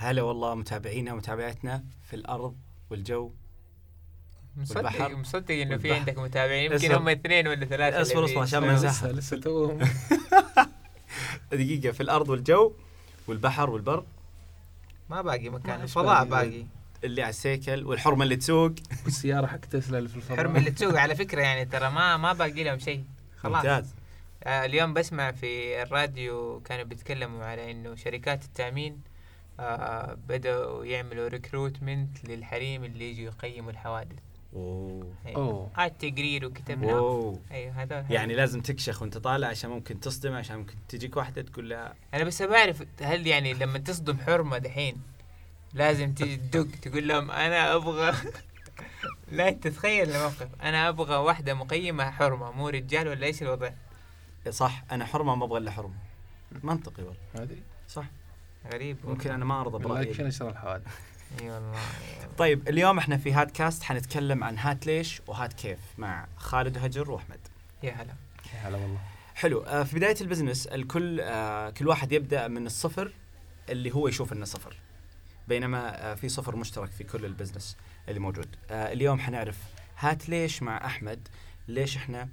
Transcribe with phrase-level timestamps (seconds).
[0.00, 2.56] هلا والله متابعينا ومتابعتنا في الأرض
[2.90, 3.32] والجو
[4.56, 5.16] مصدق والبحر.
[5.16, 5.92] مصدق إنه في.
[5.92, 6.72] عندك متابعين.
[6.72, 6.92] يمكن.
[6.92, 9.78] هم اثنين ولا ثلاثة اصبر اصبر عشان ما لسه لسه توهم
[11.52, 12.72] دقيقة في الأرض والجو
[13.26, 14.04] والبحر والبر.
[15.10, 15.80] ما باقي مكان.
[15.82, 16.64] الفضاء باقي؟
[17.04, 18.72] اللي على السيكل والحرمة اللي تسوق.
[19.04, 20.38] والسيارة حق تسلا اللي في الفضاء.
[20.38, 23.04] حرم اللي تسوق على فكرة يعني ترى ما ما باقي لهم شيء.
[23.36, 23.56] خلاص.
[23.56, 23.94] ممتاز.
[24.44, 29.00] آه اليوم بسمع في الراديو كانوا بيتكلموا على إنه شركات التأمين
[30.28, 34.18] بدأوا يعملوا ريكروتمنت للحريم اللي يجوا يقيموا الحوادث.
[34.54, 35.12] أوه.
[35.26, 35.36] أيوة.
[35.36, 35.70] أوه.
[35.78, 37.40] آه التقرير وكتبنا أوه.
[37.50, 41.70] أيوه هذول يعني لازم تكشخ وانت طالع عشان ممكن تصدم عشان ممكن تجيك واحدة تقول
[41.70, 45.02] لها أنا بس بعرف هل يعني لما تصدم حرمة دحين
[45.74, 48.14] لازم تيجي تدق تقول لهم أنا أبغى
[49.32, 50.48] لا انت تتخيل الموقف.
[50.62, 53.70] أنا أبغى واحدة مقيمة حرمة مو رجال ولا إيش الوضع؟
[54.50, 55.94] صح أنا حرمة ما أبغى إلا حرمة.
[56.62, 57.18] منطقي والله.
[57.34, 57.56] هذه
[57.88, 58.04] صح.
[58.72, 60.14] غريب ممكن أنا ما أرضى برأيي.
[60.14, 60.86] في نشر الحوادث.
[61.40, 61.78] إي والله.
[62.38, 67.10] طيب اليوم إحنا في هات كاست حنتكلم عن هات ليش وهات كيف مع خالد هجر
[67.10, 67.40] وأحمد.
[67.82, 68.14] يا هلا.
[68.54, 68.98] يا هلا والله.
[69.34, 73.12] حلو آه، في بداية ال business الكل آه، كل واحد يبدأ من الصفر
[73.68, 74.76] اللي هو يشوف إنه صفر
[75.48, 77.76] بينما آه، في صفر مشترك في كل ال business
[78.08, 78.56] اللي موجود.
[78.70, 79.56] آه، اليوم حنعرف
[79.98, 81.28] هات ليش مع أحمد
[81.68, 82.28] ليش إحنا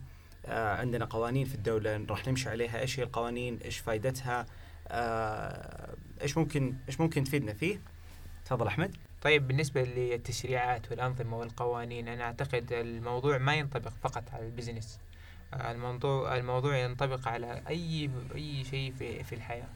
[0.45, 4.45] آه، عندنا قوانين في الدولة راح نمشي عليها إيش هي القوانين إيش فائدتها
[4.88, 5.94] آه،
[6.25, 7.79] إيش ممكن إيش ممكن تفيدنا فيه؟
[8.45, 8.95] تفضل أحمد.
[9.21, 14.99] طيب بالنسبة للتشريعات والأنظمة والقوانين أنا أعتقد الموضوع ما ينطبق فقط على البزنس.
[15.53, 19.67] آه، الموضوع الموضوع ينطبق على أي أي شيء في في الحياة.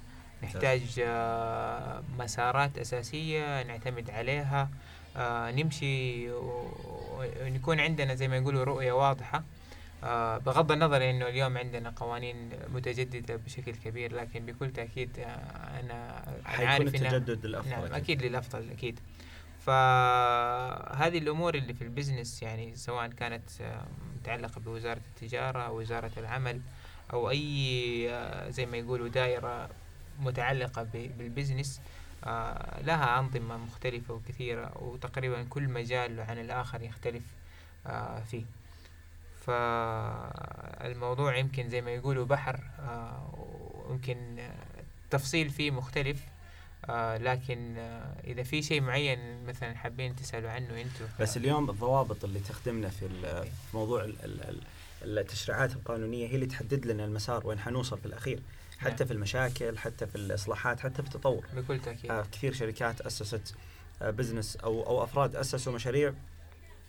[0.43, 4.69] نحتاج آه، مسارات أساسية نعتمد عليها.
[5.17, 9.43] آه، نمشي ونكون عندنا زي ما يقولوا رؤية واضحة.
[10.03, 15.23] آه، بغض النظر إنه اليوم عندنا قوانين متجددة بشكل كبير لكن بكل تأكيد آه،
[15.79, 17.93] أنا أنا حيكون عارف التجدد الافضل نعم أكيد.
[17.93, 18.99] أكيد للأفضل أكيد
[19.65, 23.85] فهذه الأمور اللي في البزنس يعني سواء كانت آه،
[24.19, 26.61] متعلقة بوزارة التجارة أو وزارة العمل
[27.13, 29.69] أو أي آه، زي ما يقولوا دائرة
[30.19, 31.81] متعلقة بالبزنس
[32.81, 37.23] لها أنظمة مختلفة وكثيرة وتقريبا كل مجال عن الآخر يختلف
[38.31, 38.43] فيه
[40.79, 43.29] فالموضوع يمكن زي ما يقولوا بحر آه،
[43.89, 44.17] ويمكن
[45.05, 46.17] التفصيل فيه مختلف
[46.85, 52.23] آه لكن آه إذا في شيء معين مثلا حابين تسألوا عنه أنتم بس اليوم الضوابط
[52.23, 53.09] اللي تخدمنا في
[53.73, 54.49] موضوع ال- ال-
[55.03, 58.39] ال- التشريعات القانونية هي اللي تحدد لنا المسار وين حنوصل في الأخير
[58.79, 59.05] حتى نعم.
[59.07, 61.45] في المشاكل حتى في الإصلاحات حتى في التطور.
[61.55, 62.11] بكل تأكيد.
[62.11, 63.55] آه، كثير شركات أسست
[64.01, 66.13] آه، بزنس أو أو أفراد أسسوا مشاريع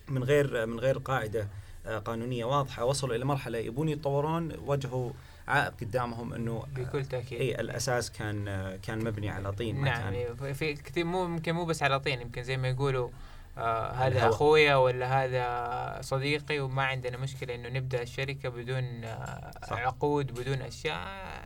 [0.08, 1.48] من غير من غير قاعدة
[1.86, 5.10] قانونية واضحة وصلوا إلى مرحلة يبون يتطورون واجهوا
[5.48, 10.52] عائق قدامهم إنه بكل تأكيد إي الأساس كان آه، كان مبني على طين نعم كان
[10.52, 13.08] في كثير مو يمكن مو بس على طين يمكن زي ما يقولوا
[13.58, 14.28] آه هذا.
[14.28, 19.50] أخويا ولا هذا صديقي وما عندنا مشكلة إنه نبدأ الشركة بدون آه.
[19.70, 20.98] عقود بدون أشياء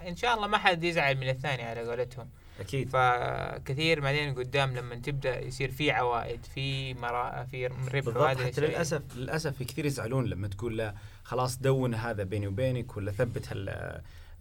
[0.09, 2.29] إن شاء الله ما حد يزعل من الثاني على قولتهم
[2.61, 2.89] أكيد.
[2.89, 8.17] فكثير بعدين قدام لما تبدأ يصير في عوائد في مرا في ربح بالضبط.
[8.41, 8.61] حتى.
[8.61, 10.95] للأسف للأسف في كثير يزعلون لما تقول له
[11.25, 13.69] خلاص دون هذا بيني وبينك ولا ثبت هال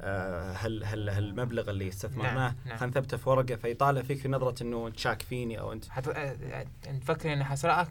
[0.01, 2.33] آه، هال هال هالمبلغ اللي استثمرناه.
[2.33, 2.77] نعم، نعم.
[2.77, 5.89] خلينا نثبته في ورقة فيطالع فيك في نظرة إنه أنت شاك فيني أو أنت.
[5.89, 6.07] حت...
[6.07, 7.87] آه، انت فكر اني حسرقك.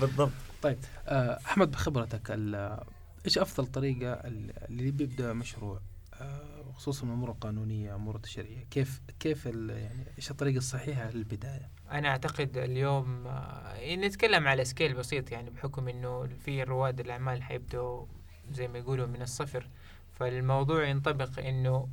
[0.00, 0.30] بالضبط.
[0.62, 2.80] طيب آه، أحمد بخبرتك ال-
[3.26, 5.80] إيش أفضل طريقة ال- اللي بيبدأ مشروع؟ آه،
[6.78, 13.26] خصوصا الأمور القانونيه أمور التشريعيه كيف كيف يعني إيش الطريقة الصحيحة للبداية؟ أنا أعتقد اليوم
[13.26, 18.06] آه، نتكلم على سكيل بسيط يعني بحكم إنه في رواد الأعمال حيبدوا
[18.52, 19.68] زي ما يقولوا من الصفر.
[20.12, 21.88] فالموضوع ينطبق إنه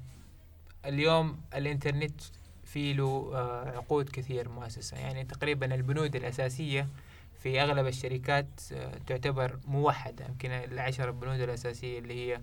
[0.86, 2.22] اليوم الإنترنت
[2.64, 4.98] في له آه، عقود كثير مؤسسة.
[4.98, 6.88] يعني تقريبا البنود الأساسية
[7.40, 10.26] في أغلب الشركات آه، تعتبر موحدة.
[10.26, 12.42] يمكن العشر البنود الأساسية اللي هي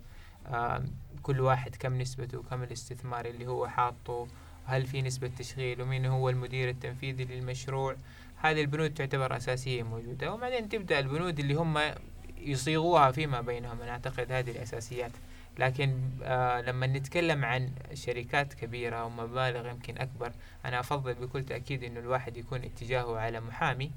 [1.23, 4.27] كل واحد كم نسبته وكم الاستثمار اللي هو حاطه
[4.65, 7.95] هل في نسبة تشغيل ومين هو المدير التنفيذي للمشروع.
[8.35, 10.33] هذه البنود تعتبر أساسية موجودة.
[10.33, 11.79] وبعدين تبدأ البنود اللي هم
[12.37, 13.81] يصيغوها فيما بينهم.
[13.81, 15.11] أنا أعتقد هذه الأساسيات.
[15.59, 20.31] لكن آه لما نتكلم عن شركات كبيرة ومبالغ يمكن أكبر
[20.65, 23.91] أنا أفضل بكل تأكيد إنه الواحد يكون اتجاهه على محامي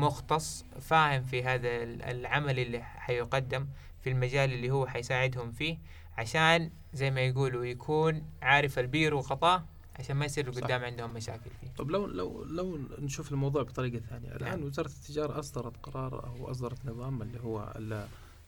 [0.00, 3.66] مختص فاهم في هذا ال- العمل اللي حيقدم.
[4.00, 5.78] في المجال اللي هو حيساعدهم فيه
[6.18, 9.64] عشان زي ما يقولوا يكون عارف البير وخطاه
[9.98, 10.50] عشان ما يصير.
[10.50, 14.62] قدام عندهم مشاكل فيه طب لو لو لو نشوف الموضوع بطريقة ثانية الآن نعم.
[14.62, 17.72] وزارة التجارة أصدرت قرار أو أصدرت نظام اللي هو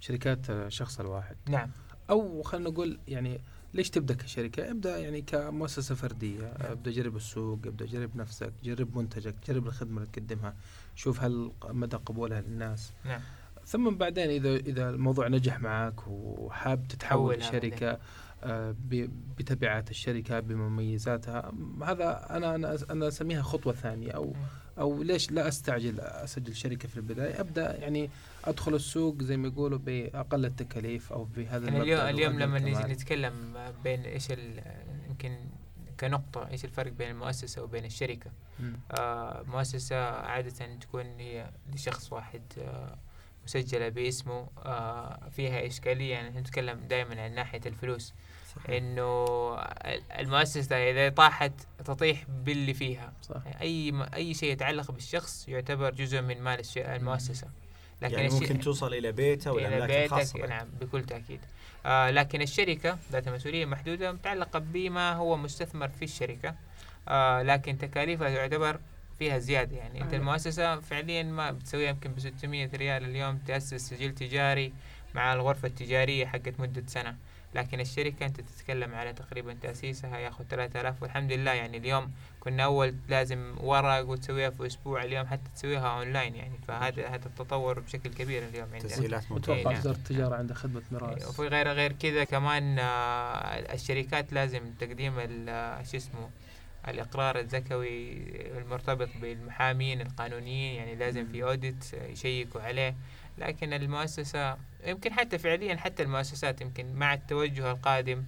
[0.00, 1.70] شركات الشخص الواحد نعم
[2.10, 3.40] أو خلينا نقول يعني
[3.74, 9.34] ليش تبدأ كشركة؟ ابدأ يعني كمؤسسة فردية، ابدأ جرب السوق، ابدأ جرب نفسك، جرب منتجك،
[9.48, 10.54] جرب الخدمة اللي تقدمها،
[10.94, 12.92] شوف هل مدى قبولها للناس.
[13.04, 13.20] نعم
[13.68, 17.98] ثم بعدين إذا إذا الموضوع نجح معك وحاب تتحول لشركه
[18.44, 18.74] آه،
[19.38, 24.34] بتبعات الشركة بمميزاتها هذا أنا أنا أنا أسميها خطوة ثانية أو
[24.78, 28.10] أو ليش لا أستعجل أسجل شركة في البداية أبدأ يعني
[28.44, 32.92] أدخل السوق زي ما يقولوا بأقل التكاليف أو بهذا يعني اليوم اليوم لما نجي.
[32.92, 33.54] نتكلم
[33.84, 34.30] بين إيش
[35.08, 35.38] يمكن
[36.00, 38.30] كنقطة إيش الفرق بين المؤسسة وبين الشركة.
[38.92, 42.98] آه مؤسسة عادة تكون هي لشخص واحد آه
[43.48, 46.12] مسجلة باسمه آه فيها إشكالية.
[46.12, 48.14] يعني نتكلم دائما عن ناحية الفلوس.
[48.56, 48.70] صحيح.
[48.70, 49.24] إنه
[49.60, 51.52] ال- المؤسسة إذا طاحت
[51.84, 53.12] تطيح باللي فيها.
[53.22, 53.42] صح.
[53.60, 57.48] أي م- أي شيء يتعلق بالشخص يعتبر جزء من مال المؤسسة.
[58.02, 60.36] لكن يعني ممكن توصل إلى بيته إلى والاملاك بيتك.
[60.48, 61.40] نعم بكل تأكيد.
[61.86, 66.54] آه لكن الشركة ذات مسؤولية محدودة متعلقة بما هو مستثمر في الشركة.
[67.08, 68.80] آه لكن تكاليفها تعتبر
[69.18, 70.02] فيها زيادة يعني.
[70.02, 70.16] أنت آه.
[70.16, 74.72] المؤسسة فعليا ما بتسويها يمكن ب 600 ريال اليوم تأسس سجل تجاري
[75.14, 77.16] مع الغرفة التجارية حقت مدة سنة.
[77.54, 82.94] لكن الشركة أنت تتكلم على تقريبا تأسيسها ياخذ 3000 والحمد لله يعني اليوم كنا أول
[83.08, 86.58] لازم ورق وتسويها في أسبوع اليوم حتى تسويها أونلاين يعني.
[86.68, 88.88] فهذا هذا التطور بشكل كبير اليوم عندنا.
[88.88, 89.60] تسهيلات إيه، ممتازة.
[89.60, 89.80] أتوقع نعم.
[89.80, 91.28] وزارة التجاره عندها خدمة ميراث.
[91.28, 92.84] وفي غير غير كذا كمان آه،
[93.74, 96.30] الشركات لازم تقديم آه، شو اسمه
[96.88, 98.12] الإقرار الزكوي
[98.58, 102.94] المرتبط بالمحامين القانونيين يعني لازم في اوديت يشيكوا عليه.
[103.38, 108.24] لكن المؤسسة يمكن حتى فعليا حتى المؤسسات يمكن مع التوجه القادم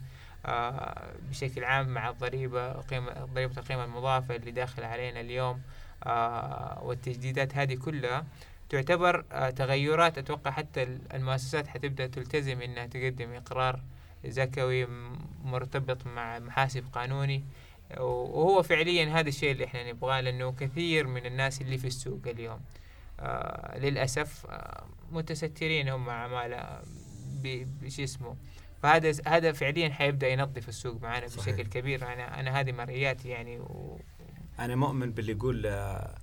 [0.46, 5.60] آه، بشكل عام مع الضريبة قيمة ضريبة القيمة المضافة اللي داخل علينا اليوم
[6.06, 8.24] آه، والتجديدات هذه كلها
[8.68, 10.18] تعتبر آه، تغيرات.
[10.18, 13.80] أتوقع حتى ال- المؤسسات حتبدأ تلتزم إنها تقدم إقرار
[14.26, 14.86] زكوي
[15.44, 17.44] مرتبط مع محاسب قانوني.
[17.98, 22.60] وهو فعليا هذا الشيء اللي إحنا نبغاه لأنه كثير من الناس اللي في السوق اليوم
[23.20, 26.08] آه للأسف آه متسترين هم
[27.42, 28.36] ب- بش اسمه.
[28.82, 31.54] فهذا هذا فعليا حيبدأ ينظف السوق معنا صحيح.
[31.54, 32.12] بشكل كبير.
[32.12, 33.98] أنا أنا هذه مرئياتي يعني و...
[34.58, 36.18] أنا مؤمن باللي يقول آه،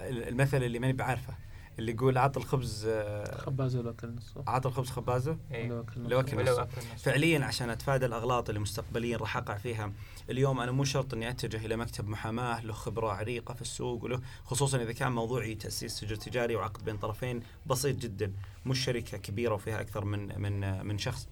[0.00, 1.34] المثل اللي ماني بعارفه
[1.78, 5.84] اللي يقول عط الخبز آه، خبازة لو أكل نصه عط الخبز خبازة؟ إيه.
[5.96, 6.68] لو أكل نصه.
[6.98, 9.92] فعليا عشان أتفادى الأغلاط اللي مستقبليا راح أقع فيها.
[10.30, 14.20] اليوم أنا مو شرط إني أتجه إلى مكتب محاماة له خبرة عريقة في السوق وله
[14.44, 18.32] خصوصا إذا كان موضوعي تأسيس سجل تجاري وعقد بين طرفين بسيط جدا
[18.66, 21.28] مش شركة كبيرة وفيها أكثر من من من شخص.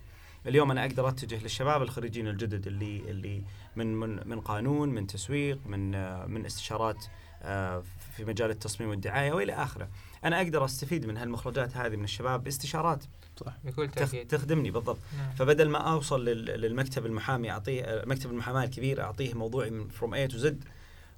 [0.47, 3.43] اليوم أنا أقدر أتجه للشباب الخريجين الجدد اللي اللي
[3.77, 7.05] من من من قانون من تسويق من آه، من استشارات
[7.43, 7.83] آه،
[8.17, 9.88] في مجال التصميم والدعاية وإلى آخره.
[10.25, 13.05] أنا أقدر أستفيد من هالمخرجات هذه من الشباب باستشارات.
[13.37, 13.53] صح.
[13.64, 14.26] بكل تأكيد.
[14.29, 14.99] تخدمني بالضبط.
[15.19, 15.31] نعم.
[15.35, 20.27] فبدل ما أوصل لل- للمكتب المحامي أعطيه مكتب المحاماة الكبير أعطيه موضوعي من from A
[20.29, 20.65] to Z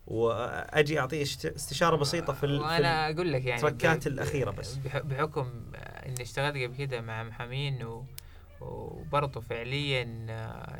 [0.07, 4.75] وأجي أعطيه استشارة بسيطة في, وأنا أقول لك يعني التكات الأخيرة بس.
[4.75, 5.51] بح- بحكم
[6.07, 8.05] إني اشتغلت قبل كده مع محامين و...
[8.61, 10.05] وبرضه فعليا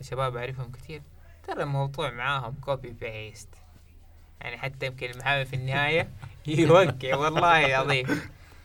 [0.01, 1.03] شباب أعرفهم كثير
[1.47, 3.49] ترى الموضوع معاهم copy paste
[4.41, 6.09] يعني حتى يمكن المحامي في النهاية
[6.47, 8.21] يوقع والله العظيم.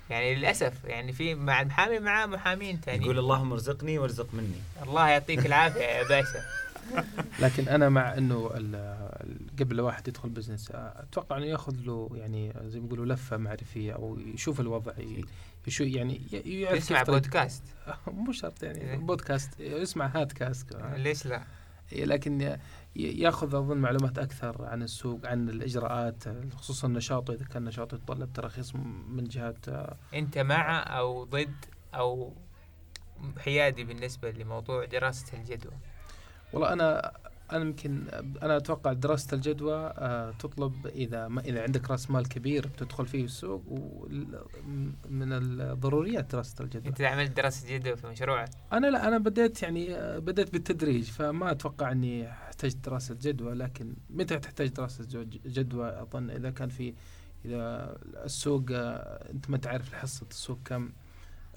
[0.09, 4.61] يعني للأسف يعني في مع المحامي معاه محامين ثانيين يقول اللهم ارزقني وارزق مني.
[4.83, 6.45] الله يعطيك العافية يا باشا
[7.39, 8.47] لكن أنا مع إنه
[9.59, 14.19] قبل الواحد يدخل business أتوقع إنه يأخذ له يعني زي ما يقولوا لفة معرفية أو
[14.19, 14.91] يشوف الوضع
[15.67, 17.63] يشو يعني ي- يعرف يسمع بودكاست.
[18.07, 18.71] مو شرط إيه.
[18.71, 21.41] يعني بودكاست يسمع هات كاست ليش لا؟
[21.91, 22.57] لكن ي-
[22.95, 26.23] ياخذ أظن معلومات أكثر عن السوق عن الإجراءات
[26.55, 28.75] خصوصا نشاطه اذا كان نشاطه يتطلب تراخيص
[29.09, 29.65] من جهات
[30.13, 32.33] أنت مع أو ضد أو
[33.37, 35.73] حيادي بالنسبة لموضوع دراسة الجدوى؟
[36.53, 37.11] والله أنا
[37.51, 38.07] أنا يمكن
[38.43, 43.23] أنا أتوقع دراسة الجدوى آه، تطلب إذا ما إذا عندك رأس مال كبير بتدخل فيه
[43.25, 44.43] السوق وال-
[45.09, 46.87] من الضروريات دراسة الجدوى.
[46.89, 51.51] أنت عملت دراسة جدوى في مشروعك أنا لا أنا بديت يعني آه، بديت بالتدريج فما
[51.51, 55.05] أتوقع إني احتاج دراسة جدوى لكن متى تحتاج دراسة
[55.45, 56.93] جدوى؟ أظن إذا كان في
[57.45, 60.91] إذا السوق آه، أنت ما تعرف حصه السوق كم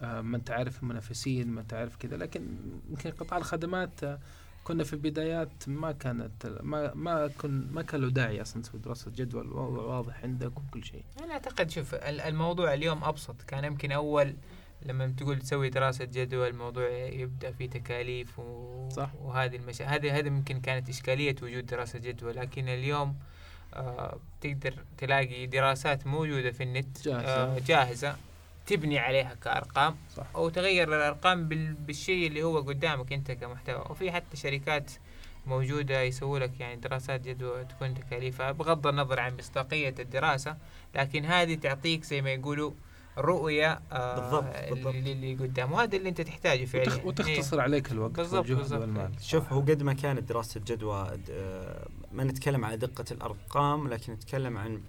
[0.03, 2.47] ما انت عارف المنافسين ما انت عارف كذا لكن
[2.91, 4.01] يمكن قطاع الخدمات
[4.64, 9.11] كنا في البدايات ما كانت ما ما كن ما كان له داعي أصلا تسوي دراسة
[9.11, 13.92] جدوى الوضع واضح عندك وكل شيء أنا أعتقد شوف ال- الموضوع اليوم أبسط كان يمكن
[13.92, 14.35] أول
[14.87, 18.88] لما تقول تسوي دراسة جدوى الموضوع يبدأ فيه تكاليف و...
[18.90, 19.11] صح.
[19.23, 19.85] وهذه المشا...
[19.85, 23.16] هذه هذه ممكن كانت إشكالية وجود دراسة جدوى لكن اليوم
[23.75, 27.26] آه تقدر تلاقي دراسات موجودة في النت جاهزة.
[27.28, 28.16] آه جاهزة
[28.66, 30.26] تبني عليها كأرقام صح.
[30.35, 33.85] أو تغير الأرقام بال- بالشيء اللي هو قدامك أنت كمحتوى.
[33.90, 34.90] وفي حتى شركات
[35.47, 40.57] موجودة يسووا لك يعني دراسات جدوى تكون تكاليفها بغض النظر عن مصداقية الدراسة
[40.95, 42.73] لكن هذه تعطيك زي ما يقولوا
[43.19, 44.95] رؤية آه بالضبط، بالضبط.
[44.95, 45.73] اللي اللي قدام.
[45.73, 46.90] وهذا اللي أنت تحتاجه فعليا.
[46.90, 48.81] وتخ- وتختصر عليك الوقت بالضبط، والجهد بالضبط.
[48.81, 49.12] والمال.
[49.21, 54.12] شوف هو قد ما كانت دراسة الجدوى د- آه، ما نتكلم على دقة الأرقام لكن
[54.12, 54.83] نتكلم عن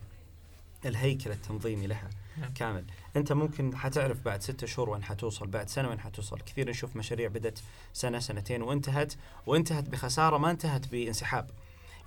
[0.85, 2.53] الهيكل التنظيمي لها نعم.
[2.53, 2.85] كامل.
[3.15, 6.39] أنت ممكن حتعرف بعد ستة شهور وين حتوصل بعد سنة وين حتوصل.
[6.39, 9.13] كثير نشوف مشاريع بدت سنة سنتين وانتهت
[9.45, 11.49] وانتهت بخسارة ما انتهت بانسحاب.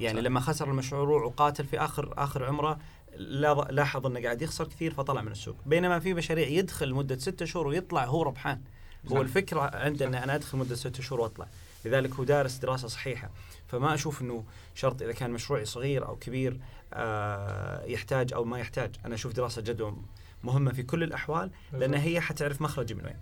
[0.00, 0.24] يعني صح.
[0.24, 2.78] لما خسر المشروع وقاتل في آخر آخر عمره
[3.16, 5.56] لا- لاحظ إنه قاعد يخسر كثير فطلع من السوق.
[5.66, 8.60] بينما في مشاريع يدخل مدة ستة شهور ويطلع هو ربحان.
[9.08, 9.20] هو صح.
[9.20, 11.46] الفكرة عندنا أنا أدخل مدة ستة شهور وأطلع.
[11.84, 13.30] لذلك هو دارس دراسة صحيحة.
[13.68, 14.44] فما أشوف أنه
[14.74, 16.60] شرط إذا كان مشروعي صغير أو كبير
[16.92, 18.94] آه يحتاج أو ما يحتاج.
[19.04, 19.96] أنا أشوف دراسة جدوى
[20.44, 23.16] مهمة في كل الأحوال لأن هي حتعرف مخرجي من وين.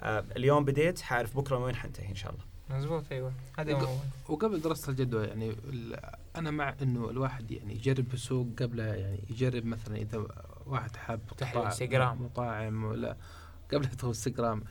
[0.00, 2.44] آه اليوم بديت حعرف بكرة من وين حنتهي إن شاء الله.
[2.78, 3.32] مزبوط أيوه.
[3.58, 6.00] هذا وق- وقبل دراسة الجدوى يعني ال-
[6.36, 10.26] أنا مع إنه الواحد يعني يجرب السوق قبل يعني يجرب مثلا إذا
[10.66, 11.70] واحد حاب فتح مطاعم-
[12.84, 13.16] ولا
[13.72, 14.62] قبل يدخل انستغرام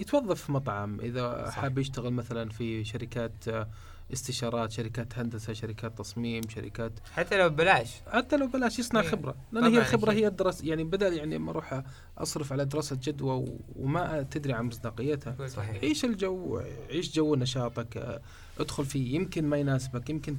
[0.00, 1.00] يتوظف في مطعم.
[1.00, 1.54] إذا صح.
[1.54, 3.68] حاب يشتغل مثلا في شركات آه،
[4.12, 9.10] استشارات شركات هندسة شركات تصميم شركات حتى لو ببلاش حتى لو بلاش يصنع إيه.
[9.52, 10.22] لأن طبعاً هي الخبرة أكيد.
[10.22, 11.82] هي الدراسة يعني بدل يعني ما أروح
[12.18, 13.44] أصرف على دراسة جدوى
[13.76, 15.82] وما تدري عن مصداقيتها صحيح.
[15.82, 18.20] عيش الجو عيش جو نشاطك
[18.60, 20.38] ادخل فيه يمكن ما يناسبك يمكن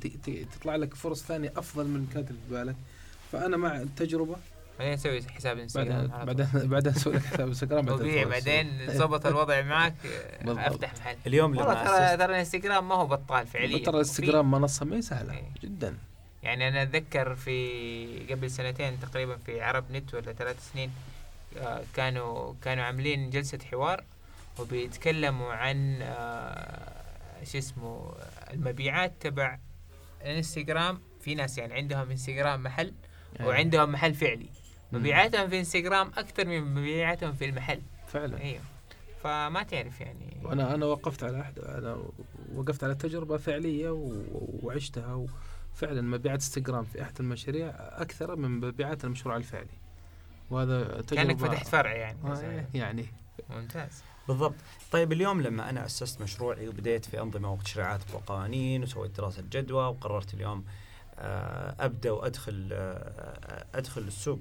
[0.56, 2.76] تطلع لك فرص ثانية أفضل من اللي كانت في بالك
[3.32, 4.36] فأنا مع التجربة
[4.80, 6.26] بعدين نسوي حساب انستغرام بعدين.
[6.26, 9.96] بعدين بعدين أسوي لك حساب انستغرام تدخل بعدين ظبط الوضع معك
[10.48, 10.68] آه،.
[10.68, 14.96] أفتح محل اليوم والله ترى ترى الانستغرام ما هو بطال فعليا ترى الانستغرام منصة ما
[14.96, 15.44] هي سهلة إيه.
[15.64, 15.98] جدا
[16.44, 20.92] يعني أنا أتذكر في قبل سنتين تقريبا في عرب نت ولا ثلاث سنين
[21.58, 24.04] آه، كانوا كانوا عاملين جلسة حوار
[24.60, 28.14] وبيتكلموا عن آه، شو اسمه
[28.54, 29.60] المبيعات تبع
[30.22, 32.94] الانستغرام في ناس يعني عندهم انستغرام محل
[33.36, 34.50] يعني وعندهم محل فعلي.
[34.92, 37.82] مبيعاتهم في انستغرام أكثر من مبيعاتهم في المحل.
[38.08, 38.42] فعلا.
[38.42, 38.62] أيوه
[39.24, 40.38] فما تعرف يعني.
[40.44, 41.98] وأنا أنا وقفت على أحد أنا
[42.56, 44.24] وقفت على تجربة فعلية و-
[44.64, 45.28] وعشتها
[45.74, 49.68] وفعلا مبيعات انستغرام في أحد المشاريع أكثر من مبيعات المشروع الفعلي.
[50.50, 52.18] وهذا تجربة كأنك فتحت فرع يعني.
[52.26, 53.06] آه، يعني.
[53.50, 54.04] ممتاز.
[54.28, 54.56] بالضبط.
[54.92, 60.34] طيب اليوم لما أنا أسست مشروعي وبديت في أنظمة وتشريعات وقوانين وسويت دراسة جدوى وقررت
[60.34, 60.66] اليوم
[61.20, 64.40] آه، أبدأ وأدخل آه، أدخل السوق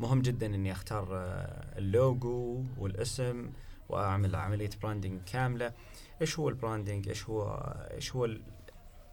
[0.00, 3.50] مهم جدا إني أختار آه، اللوجو والاسم
[3.88, 5.72] وأعمل عملية branding كاملة.
[6.20, 7.52] إيش هو البراندنج إيش هو
[7.90, 8.28] إيش هو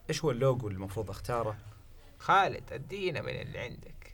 [0.09, 1.57] إيش هو اللوجو اللي المفروض أختاره؟
[2.19, 4.13] خالد أدينا من اللي عندك.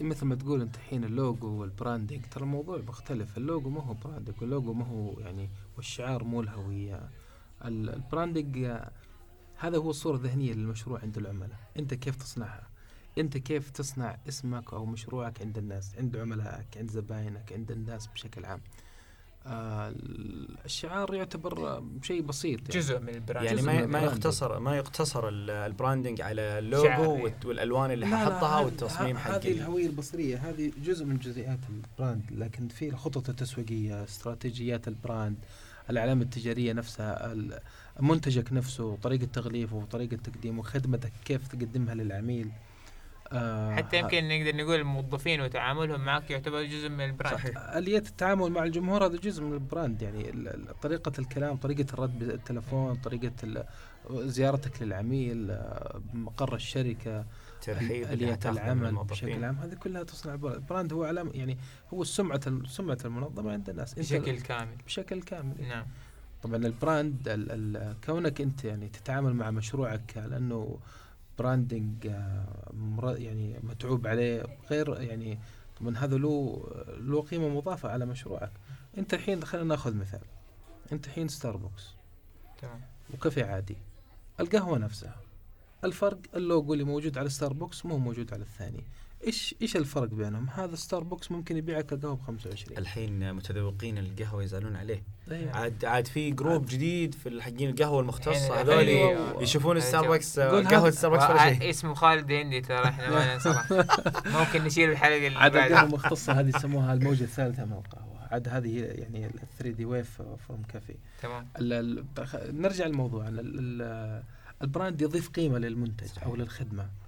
[0.00, 3.36] مثل ما تقول أنت الحين ال logo وال branding ترى الموضوع مختلف.
[3.38, 7.08] اللوجو ما هو branding وال logo ما هو يعني والشعار مو الهوية.
[7.64, 8.90] ال- ال branding آه،
[9.56, 11.58] هذا هو الصورة الذهنية للمشروع عند العملاء.
[11.78, 12.68] أنت كيف تصنعها؟
[13.18, 18.44] أنت كيف تصنع اسمك أو مشروعك عند الناس عند عملائك عند زباينك عند الناس بشكل
[18.44, 18.60] عام؟
[19.46, 22.72] آه ال- الشعار يعتبر شيء بسيط يعني.
[22.80, 24.00] جزء من ال brand يعني ما ما.
[24.00, 29.30] يقتصر ما يقتصر ال- ال branding على اللوجو والألوان اللي ححطها هذه- والتصميم ه- حق
[29.30, 34.88] هذه ال- الهوية البصرية هذه جزء من جزئيات ال brand لكن في الخطط التسويقية استراتيجيات
[34.88, 35.36] ال brand
[35.90, 37.34] العلامة التجارية نفسها
[38.00, 42.50] منتجك نفسه طريقة تغليفه وطريقة تقديمه خدمتك كيف تقدمها للعميل.
[43.32, 47.34] آه حتى يمكن نقدر نقول الموظفين وتعاملهم معك يعتبر جزء من ال brand.
[47.34, 47.58] صحيح.
[47.58, 50.32] آلية التعامل مع الجمهور هذا جزء من ال brand يعني
[50.82, 53.64] طريقة الكلام طريقة الرد بالتلفون طريقة
[54.10, 57.24] زيارتك للعميل آه، مقر الشركة
[57.62, 58.94] ترحيب من العمل.
[59.04, 61.58] بشكل عام هذه كلها تصنع brand ال brand هو علامة يعني
[61.94, 63.94] هو سمعة سمعة المنظمة عند الناس.
[63.94, 64.76] بشكل كامل.
[64.86, 65.54] بشكل كامل.
[65.68, 65.86] نعم.
[66.42, 70.78] طبعا ال brand ال ال كونك انت يعني تتعامل مع مشروعك لأنه
[71.40, 74.42] branding آه، يعني متعوب عليه.
[74.70, 75.38] غير يعني
[75.80, 76.64] طبعا هذا له
[77.00, 78.52] له قيمة مضافة على مشروعك.
[78.98, 80.20] أنت الحين خلينا نأخذ مثال.
[80.92, 81.94] أنت الحين ستاربكس
[82.62, 82.80] تمام.
[83.14, 83.76] وكافي عادي.
[84.40, 85.16] القهوة نفسها.
[85.84, 88.84] الفرق اللوجو اللي موجود على ستاربكس مو موجود على الثاني.
[89.26, 94.76] إيش إيش الفرق بينهم؟ هذا ستاربكس ممكن يبيعك القهوه ب 25 الحين متذوقين القهوة يزعلون
[94.76, 95.02] عليه.
[95.30, 95.56] أيوة.
[95.56, 98.30] عاد عاد في group جديد في حقين القهوة المختصة.
[98.30, 99.42] الحين- هذول أيوة.
[99.42, 101.70] يشوفون هذا ستاربكس قول قهوة ستاربكس ولا وع- شيء.
[101.70, 103.72] اسمه خالد هندي ترى إحنا ما ننصرف
[104.38, 105.86] ممكن نشيل الحلقة اللي عاد القهوة بعدها.
[105.86, 108.20] المختصة هذه يسموها الموجة الثالثة من القهوة.
[108.30, 111.46] عاد هذه هي يعني ال third wave from coffee تمام.
[112.52, 112.86] نرجع
[113.40, 114.22] ال-
[114.62, 116.28] ال brand يضيف قيمة للمنتج صحيح.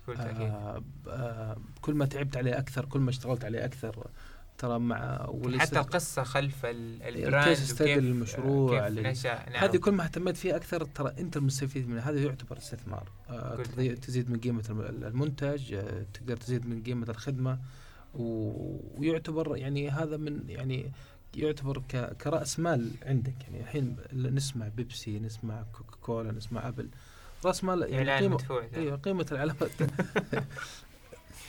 [0.06, 0.40] بكل تأكيد.
[0.40, 4.06] آه آه كل ما تعبت عليه أكثر كل ما اشتغلت عليه أكثر
[4.58, 5.26] ترى مع
[5.58, 9.50] حتى القصة خلف ال- ال brand وكيف المشروع كيف نشأ.
[9.50, 9.64] نعم.
[9.64, 13.08] هذه كل ما اهتميت فيها أكثر ترى أنت المستفيد منه هذا يعتبر استثمار.
[13.30, 13.62] آه.
[13.94, 17.58] تزيد من قيمة الم- المنتج آه تقدر تزيد من قيمة الخدمة.
[18.14, 20.92] ويعتبر يعني هذا من يعني
[21.36, 23.34] يعتبر ك- كرأس مال عندك.
[23.42, 26.88] يعني الحين نسمع بيبسي نسمع كوكا كولا نسمع أبل.
[27.44, 28.68] راس مال يعني قيمه مدفوع.
[28.74, 29.70] أيوه قيمة العلامات.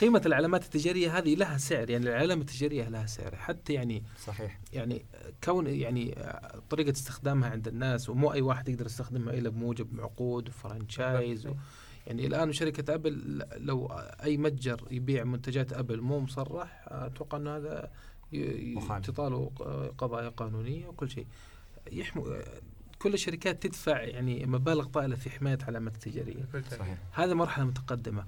[0.02, 3.36] قيمة العلامات التجارية هذه لها سعر يعني العلامه التجارية لها سعر.
[3.36, 4.60] حتى يعني صحيح.
[4.74, 5.06] يعني
[5.44, 6.16] كون يعني
[6.70, 11.54] طريقة استخدامها عند الناس ومو أي واحد يقدر يستخدمها إلا بموجب عقود وفرنشايز و
[12.08, 13.88] يعني الآن شركة أبل لو
[14.24, 17.92] أي متجر يبيع منتجات أبل مو مصرح أتوقع أن هذا.
[19.04, 19.52] تطاله
[19.98, 21.28] قضايا قانونية وكل شيء.
[21.92, 22.38] يحمو
[23.04, 26.46] كل الشركات تدفع يعني مبالغ طائلة في حماية علامات تأكيد.
[26.80, 26.98] صحيح.
[27.14, 28.26] هذه مرحلة متقدمة.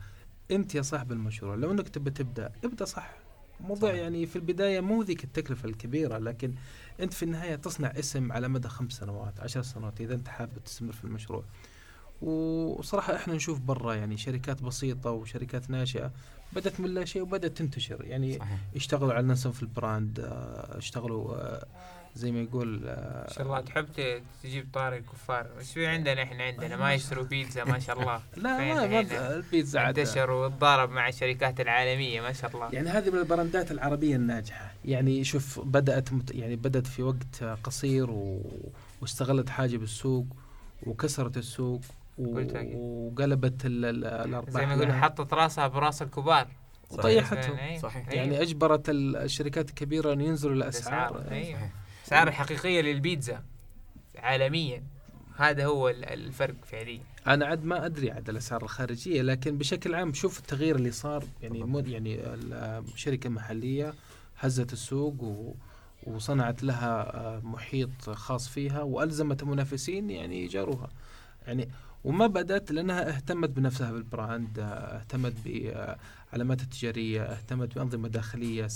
[0.51, 3.17] أنت يا صاحب المشروع لو أنك تبى تبدأ ابدأ صح.
[3.60, 4.01] موضوع صحيح.
[4.01, 6.53] يعني في البداية مو ذيك التكلفة الكبيرة لكن
[7.00, 10.91] أنت في النهاية تصنع اسم على مدى خمس سنوات عشر سنوات إذا أنت حابب تستمر
[10.91, 11.44] في المشروع.
[12.22, 16.12] وصراحة إحنا نشوف برا يعني شركات بسيطة وشركات ناشئة
[16.53, 18.05] بدأت من لا شيء وبدأت تنتشر.
[18.05, 18.60] يعني صحيح.
[18.75, 21.67] اشتغلوا على نفسهم في البراند آه، اشتغلوا آه،
[22.15, 23.86] زي ما يقول آه، ما شاء الله تحب
[24.43, 28.22] تجيب طاري الكفار إيش في عندنا إحنا؟ عندنا ما يشتروا بيتزا ما شاء الله.
[28.43, 29.00] لا ما,
[29.36, 30.00] البيتزا عاد.
[30.00, 32.69] انتشر وتضارب مع الشركات العالمية ما شاء الله.
[32.74, 34.72] يعني هذه من البراندات العربية الناجحة.
[34.86, 38.41] يعني شوف بدأت مت يعني بدأت في وقت قصير و...
[39.01, 40.25] واستغلت حاجة بالسوق
[40.84, 41.81] وكسرت السوق
[42.17, 42.39] و...
[42.75, 43.86] وقلبت ال...
[43.86, 44.05] ال...
[44.05, 45.01] الأرباح زي ما يقولوا لها.
[45.01, 46.48] حطت راسها براس الكبار.
[46.91, 47.79] وطيحتهم.
[47.79, 48.07] صحيح.
[48.13, 51.15] يعني أجبرت ال- الشركات الكبيرة أن ينزلوا الأسعار.
[51.19, 51.69] الأسعار.
[52.05, 53.43] الاسعار الحقيقية للبيتزا
[54.17, 54.83] عالميا.
[55.38, 57.01] هذا هو ال- الفرق فعليا.
[57.27, 61.59] أنا عاد ما أدري عاد الأسعار الخارجية لكن بشكل عام شوف التغيير اللي صار يعني
[61.88, 62.19] يعني
[62.93, 63.93] الشركة محلية
[64.39, 65.53] هزت السوق و...
[66.03, 70.89] وصنعت لها آه، محيط خاص فيها وألزمت المنافسين يعني يجاروها.
[71.47, 71.69] يعني
[72.03, 74.63] وما بدأت لأنها اهتمت بنفسها بال brand آه،
[75.00, 78.67] اهتمت بعلامات التجارية اهتمت بأنظمة داخلية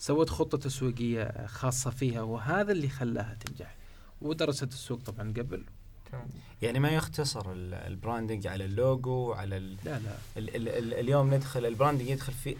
[0.00, 3.74] سوت خطة تسويقية خاصة فيها وهذا اللي خلاها تنجح.
[4.22, 5.64] ودرست السوق طبعا قبل.
[6.12, 6.26] تمام.
[6.62, 10.12] يعني ما يختصر ال- ال branding على اللوجو على ال لا لا.
[10.36, 12.56] ال ال ال اليوم ندخل ال branding يدخل في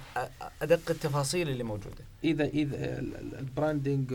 [0.62, 2.04] أدق التفاصيل اللي موجودة.
[2.24, 4.12] إذا إذا ال- ال- ال branding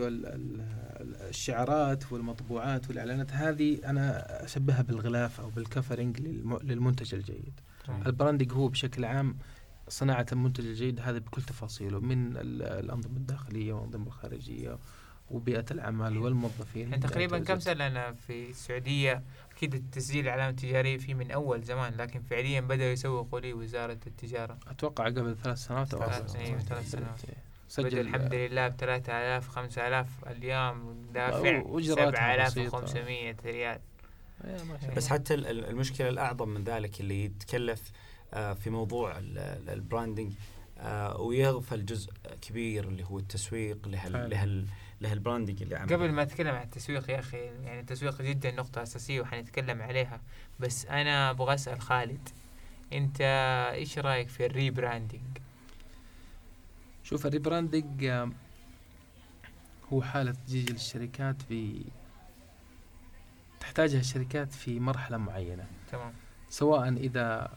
[1.28, 7.52] الشعارات والمطبوعات والإعلانات هذه أنا أشبهها بالغلاف أو بال covering للم- للمنتج الجيد.
[8.06, 9.36] ال branding هو بشكل عام
[9.88, 14.78] صناعة المنتج الجيد هذا بكل تفاصيله من ال- الأنظمة الداخلية والأنظمة الخارجية
[15.30, 16.88] وبيئة العمل والموظفين.
[16.90, 19.22] يعني تقريبا كم سنة أنا في السعودية؟
[19.56, 24.58] أكيد التسجيل العلامة التجارية فيه من أول زمان لكن فعليا بدأوا يسوقوا لي وزارة التجارة.
[24.66, 26.32] أتوقع قبل ثلاث سنوات أو ثلاث.
[26.32, 27.20] سنين، ثلاث سنوات.
[27.68, 33.78] سجل بدأ الحمد لله ب 3000 5000 اليوم دافع وإجراءاتها 7500 ريال.
[34.44, 35.08] إيه، بس.
[35.08, 38.05] حتى ال- ال- المشكلة الأعظم من ذلك اللي يتكلف آه،
[38.36, 40.32] في موضوع ال- ال- ال branding
[40.78, 42.10] آه، ويغفل جزء
[42.42, 44.28] كبير اللي هو التسويق لهال فعلا.
[44.28, 44.66] لهال
[45.00, 48.82] لهال branding اللي عمله قبل ما أتكلم عن التسويق يا أخي يعني التسويق جدا نقطة
[48.82, 50.20] أساسية وحنتكلم عليها
[50.60, 52.28] بس أنا أبغى أسأل خالد
[52.92, 53.20] أنت
[53.74, 55.38] إيش رأيك في ال rebranding؟
[57.02, 58.04] شوف ال rebranding
[59.92, 61.84] هو حالة تجي للشركات في
[63.60, 66.12] تحتاجها الشركات في مرحلة معينة تمام
[66.50, 67.50] سواء إذا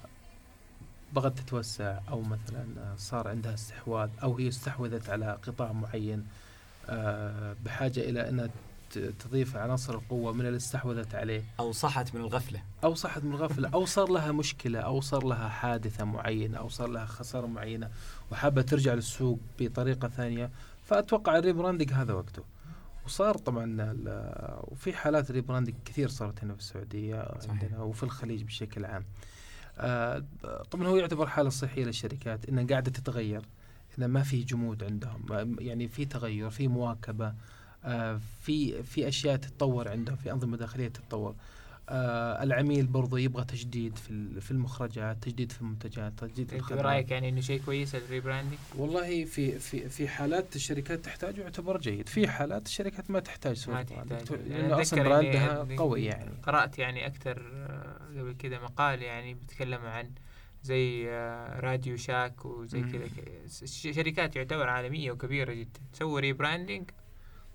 [1.14, 2.66] بغت تتوسع أو مثلا
[2.98, 6.26] صار عندها استحواذ أو هي استحوذت على قطاع معين
[6.90, 8.50] آه، بحاجة إلى أنها
[8.92, 11.44] ت- تضيف عناصر القوة من اللي استحوذت عليه.
[11.60, 12.62] أو صحت من الغفلة.
[12.84, 16.88] أو صحت من الغفلة أو صار لها مشكلة أو صار لها حادثة معينة أو صار
[16.88, 17.90] لها خسارة معينة
[18.32, 20.50] وحابة ترجع للسوق بطريقة ثانية.
[20.86, 22.44] فأتوقع ال rebranding هذا وقته.
[23.06, 23.94] وصار طبعا
[24.64, 27.52] وفي حالات rebranding كثير صارت هنا في السعودية صحيح.
[27.52, 29.02] عندنا وفي الخليج بشكل عام.
[29.02, 29.39] آه،
[30.72, 33.42] طبعا هو يعتبر حالة صحية للشركات إنها قاعدة تتغير
[33.98, 37.34] انها ما في جمود عندهم يعني في تغير في مواكبة
[37.86, 41.36] آه، في في أشياء تتطور عندهم في أنظمة داخلية تتطور.
[41.92, 46.86] آه، العميل برضو يبغى تجديد في في المخرجات تجديد في المنتجات تجديد في الخدمات.
[46.86, 51.78] رأيك يعني إنه شيء كويس ال rebranding؟ والله في في في حالات الشركات تحتاج يعتبر
[51.78, 52.10] جيد.
[52.10, 54.28] في حالات الشركات ما تحتاج ما سوى تحتاج.
[54.28, 56.32] brand أنا لأنه أصلا brand ها قوي يعني.
[56.44, 60.12] قرأت يعني أكثر آه، قبل كذا مقال يعني بيتكلم عن
[60.64, 62.82] زي آه، Radio Shack وزي.
[62.82, 63.08] كذا.
[63.92, 65.80] شركات يعتبر عالمية وكبيرة جدا.
[65.94, 66.90] سووا rebranding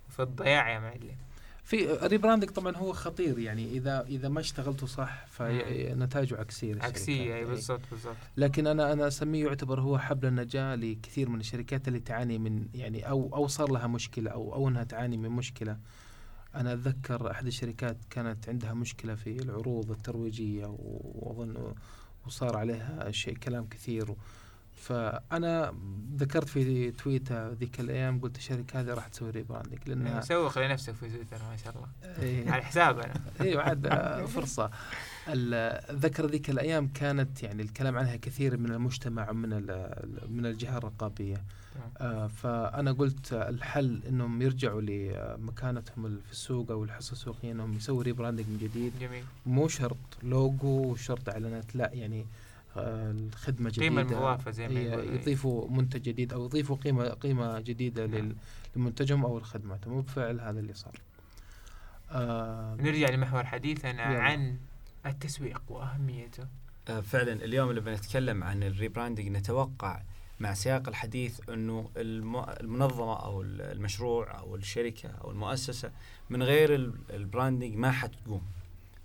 [0.09, 1.17] في الضياع يا معلم.
[1.65, 6.75] في rebranding طبعا هو خطير يعني إذا إذا ما اشتغلته صح فنتائجه عكسية.
[6.83, 7.47] عكسية أي إيه.
[7.47, 12.39] بالضبط بالضبط لكن أنا أنا أسميه يعتبر هو حبل النجاة لكثير من الشركات اللي تعاني
[12.39, 15.79] من يعني أو أو صار لها مشكلة أو أو إنها تعاني من مشكلة
[16.55, 21.75] أنا أتذكر أحد الشركات كانت عندها مشكلة في العروض الترويجية وأظن
[22.27, 24.15] وصار عليها شيء كلام كثير
[24.77, 25.75] فأنا
[26.17, 31.09] ذكرت في تويتر ذيك الأيام قلت الشركة هذه راح تسوي rebranding لانها سوق لنفسك في
[31.11, 31.89] تويتر ما شاء الله.
[32.23, 32.51] إيه.
[32.51, 33.15] على حسابنا.
[33.41, 34.71] أيوه عاد آه، فرصة.
[35.29, 39.51] ال- ذكر ذيك الأيام كانت يعني الكلام عنها كثير من المجتمع ومن
[40.31, 41.45] من الجهة الرقابية.
[42.01, 48.47] آه، فأنا قلت الحل إنهم يرجعوا لمكانتهم في السوق أو الحصة السوقية إنهم يسووا rebranding
[48.49, 48.93] من جديد.
[49.01, 49.25] جميل.
[49.47, 52.25] مو شرط لوجو وشرط إعلانات لا يعني آه،
[52.77, 53.87] الخدمة جديدة.
[53.87, 55.13] القيمه المضافه زي ما يقولوا.
[55.15, 58.37] يضيفوا منتج جديد أو يضيفوا قيمة قيمة جديدة لل-
[58.77, 61.01] لمنتجهم أو لخدماتهم وبالفعل هذا اللي صار.
[62.11, 64.23] آه نرجع لمحور حديثنا يلا.
[64.23, 64.57] عن
[65.07, 66.47] التسويق وأهميته.
[66.89, 70.03] آه، فعلا اليوم اللي بنتكلم عن الريبراندنج نتوقع
[70.41, 75.91] مع سياق الحديث إنه الم- المنظمة أو ال- المشروع أو الشركة أو المؤسسة
[76.31, 78.43] من غير ال- البراندنج ما حتقوم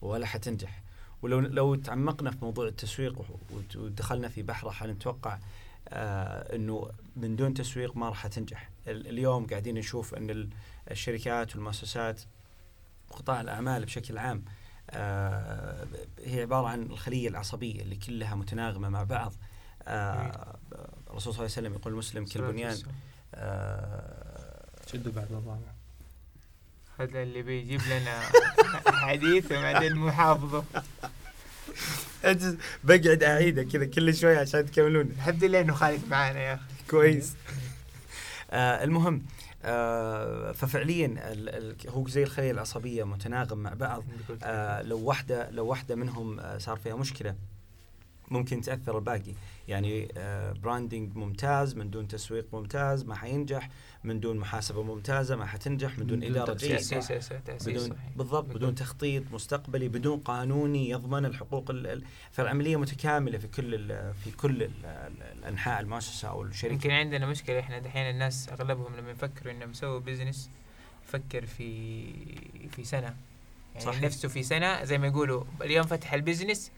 [0.02, 0.82] ولا حتنجح.
[1.22, 3.26] ولو لو تعمقنا في موضوع التسويق
[3.76, 5.40] ودخلنا في بحره حنتوقع
[5.90, 10.50] آه إنه من دون تسويق ما راح تنجح؟ ال- اليوم قاعدين نشوف إن ال-
[10.92, 12.22] الشركات والمؤسسات
[13.10, 14.44] وقطاع الأعمال بشكل عام
[14.90, 15.88] آه
[16.20, 19.34] هي عبارة عن الخلية العصبية اللي كلها متناغمة مع بعض.
[19.84, 20.56] آه
[21.10, 22.78] الرسول صلى الله عليه وسلم يقول المسلم كالبنيان
[23.36, 25.60] آه شدوا بعد بعض
[27.00, 28.20] هذا اللي بيجيب لنا
[28.88, 30.64] حديث وبعدين محافظة.
[32.84, 35.06] بقعد أعيده كذا كل شوي عشان تكملون.
[35.06, 36.64] الحمد لله إنه خالد معانا يا أخي.
[36.90, 37.34] كويس.
[38.52, 39.26] آه المهم
[39.64, 41.36] آه ففعليا
[41.88, 44.04] هو زي الخلية العصبية متناغم مع بعض.
[44.44, 47.36] آه لو واحدة لو واحدة منهم آه صار فيها مشكلة
[48.32, 49.34] ممكن تأثر الباقي.
[49.68, 53.70] يعني آه branding ممتاز من دون تسويق ممتاز ما حينجح.
[54.04, 56.00] من دون محاسبة ممتازة ما حتنجح.
[56.00, 56.94] من دون إدارة تأسيس.
[56.94, 57.58] جيدة.
[57.66, 58.10] بدون صحيح.
[58.16, 63.88] بالضبط بدون- بدون تخطيط مستقبلي بدون قانوني يضمن الحقوق ال- ال- فالعملية متكاملة في كل
[64.24, 64.70] في كل
[65.40, 66.74] الأنحاء المؤسسة أو الشركة.
[66.74, 67.60] يمكن عندنا مشكلة.
[67.60, 70.50] إحنا دحين الناس أغلبهم لما يفكروا إنهم يسووا business
[71.08, 72.04] يفكر في
[72.72, 73.16] في سنة.
[73.76, 74.02] يعني صحيح.
[74.02, 76.72] نفسه في سنة زي ما يقولوا اليوم فتح ال business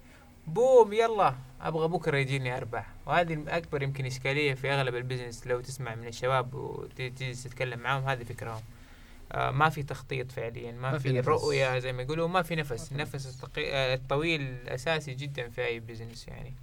[0.47, 1.35] بوم يلا.
[1.61, 2.87] أبغى بكرة يجيني أرباح.
[3.05, 5.47] وهذه أكبر يمكن إشكالية في أغلب ال business.
[5.47, 8.61] لو تسمع من الشباب وتيجي تتكلم معاهم هذه فكرهم.
[9.31, 10.71] آه ما في تخطيط فعليا.
[10.71, 11.27] ما, ما في في نفس.
[11.27, 12.91] رؤية زي ما يقولوا ما في نفس.
[12.91, 13.73] النفس التقي...
[13.73, 16.53] آه، الطويل أساسي جدا في أي business يعني.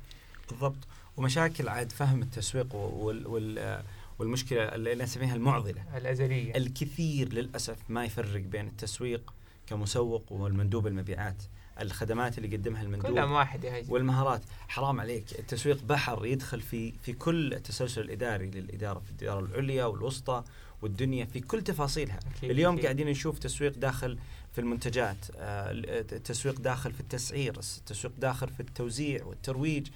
[0.51, 0.77] بالضبط.
[1.17, 3.83] ومشاكل عاد فهم التسويق وال وال
[4.19, 5.85] والمشكلة اللي نسميها المعضلة.
[5.97, 6.57] الأزلية.
[6.57, 9.35] الكثير للأسف ما يفرق بين التسويق
[9.67, 11.43] كمسوق والمندوب المبيعات.
[11.81, 13.11] الخدمات اللي يقدمها المندوب.
[13.11, 14.43] كلهم واحد والمهارات.
[14.69, 15.39] حرام عليك.
[15.39, 20.45] التسويق بحر يدخل في في كل التسلسل الاداري للإدارة في الاداره العليا والوسطى
[20.83, 22.19] والدنيا في كل تفاصيلها.
[22.37, 22.85] أكيد اليوم أكيد.
[22.85, 24.19] قاعدين نشوف تسويق داخل
[24.53, 29.89] في المنتجات آه، التسويق داخل في التسعير التسويق داخل في التوزيع والترويج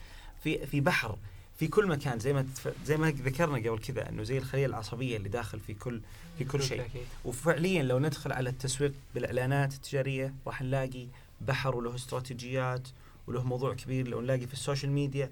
[0.42, 1.18] في في بحر
[1.59, 2.18] في كل مكان.
[2.18, 2.47] زي ما
[2.85, 6.01] زي ما ذكرنا قبل كذا إنه زي الخلية العصبية اللي داخل في كل
[6.38, 6.83] في كل شيء.
[7.25, 11.07] وفعليا لو ندخل على التسويق بالإعلانات التجارية راح نلاقي
[11.47, 12.89] بحر وله استراتيجيات
[13.27, 15.31] وله موضوع كبير لو نلاقي في ال social media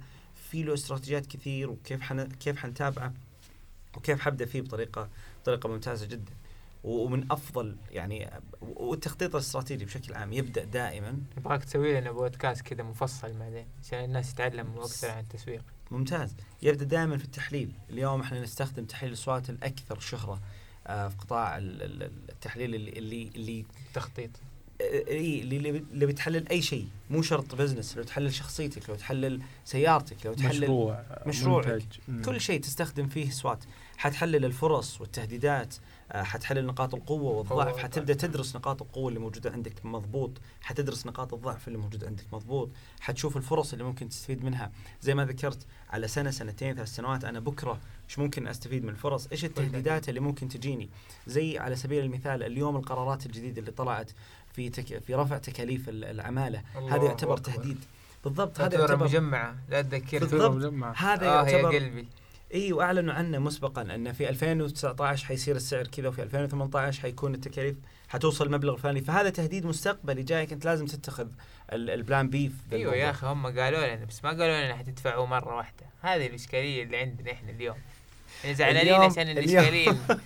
[0.50, 3.14] في له استراتيجيات كثير وكيف حن كيف حنتابعه
[3.96, 5.08] وكيف حبدأ فيه بطريقة
[5.42, 6.32] بطريقة ممتازة جدا.
[6.84, 11.18] ومن أفضل يعني والتخطيط الاستراتيجي بشكل عام يبدأ دائما.
[11.38, 15.62] نبغاك تسوي لنا بودكاست كذا مفصل بعدين عشان الناس تتعلم أكثر عن التسويق.
[15.90, 16.34] ممتاز.
[16.62, 17.72] يبدأ دائما في التحليل.
[17.90, 20.40] اليوم إحنا نستخدم تحليل ال SWOT الأكثر شهرة
[20.86, 24.30] آه، في قطاع ال- ال- التحليل اللي اللي, اللي تخطيط.
[24.80, 26.86] اي اللي اللي بتحلل أي شيء.
[27.10, 31.82] مو شرط business لو تحلل شخصيتك لو تحلل سيارتك لو تحلل مشروع مشروعك.
[32.24, 33.64] كل شيء تستخدم فيه SWOT
[33.96, 35.74] حتحلل الفرص والتهديدات
[36.12, 37.78] آه، حتحلل نقاط القوة والضعف.
[37.78, 40.30] حتبدأ تدرس نقاط القوة اللي موجودة عندك مضبوط.
[40.60, 42.70] حتدرس نقاط الضعف اللي موجودة عندك مضبوط.
[43.00, 44.72] حتشوف الفرص اللي ممكن تستفيد منها.
[45.02, 49.26] زي ما ذكرت على سنة سنتين ثلاث سنوات أنا بكرة إيش ممكن أستفيد من الفرص؟
[49.26, 50.88] إيش التهديدات اللي ممكن تجيني؟
[51.26, 54.10] زي على سبيل المثال اليوم القرارات الجديدة اللي طلعت.
[54.52, 54.98] في تك...
[54.98, 56.62] في رفع تكاليف ال- العمالة.
[56.76, 57.44] الله هذا يعتبر أكبر.
[57.52, 57.84] تهديد.
[58.24, 59.56] بالضبط هذا يعتبر مجمعة.
[59.68, 60.96] لا تذكرني بالضبط.
[60.96, 62.08] هذا يا يعتبر قلبي.
[62.54, 67.76] إي وأعلنوا عنه مسبقا أن في 2019 حيصير السعر كذا وفي 2018 حيكون التكاليف
[68.08, 70.22] حتوصل المبلغ الفلاني فهذا تهديد مستقبلي.
[70.22, 71.26] جايك أنت لازم تتخذ
[71.72, 73.10] ال- ال plan B أيوه يا.
[73.10, 75.86] أخي هم قالوا لنا بس ما قالوا لنا حتدفعوا مرة واحدة.
[76.00, 77.76] هذه الإشكالية اللي عندنا إحنا اليوم.
[78.46, 79.28] زعلانين عشان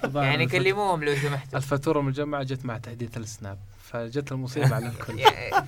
[0.03, 1.59] طبعاً يعني كلموهم لو سمحتوا.
[1.59, 5.19] الفاتورة المجمعه جت مع تحديث السناب فجت المصيبة على الكل.
[5.25, 5.67] يعني-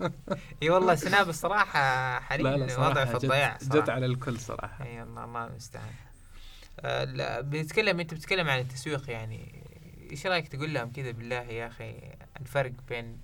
[0.62, 3.88] إي والله سناب الصراحة حاليا وضع في الضياع جت.
[3.88, 4.84] على الكل صراحة.
[4.84, 5.90] إي الله الله المستعان
[6.80, 9.62] آه، لا بنتكلم أنت بتتكلم عن التسويق يعني.
[10.10, 11.94] إيش رأيك تقول لهم كذا بالله يا أخي
[12.40, 13.18] الفرق بين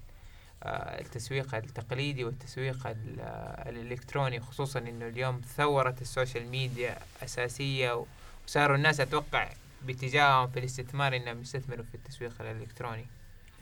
[0.62, 8.04] آه، التسويق التقليدي والتسويق ال- آه، الإلكتروني خصوصا إنه اليوم ثورت ال social media أساسية
[8.46, 9.48] وصاروا الناس أتوقع
[9.86, 13.06] باتجاههم في الاستثمار إنهم يستثمروا في التسويق الإلكتروني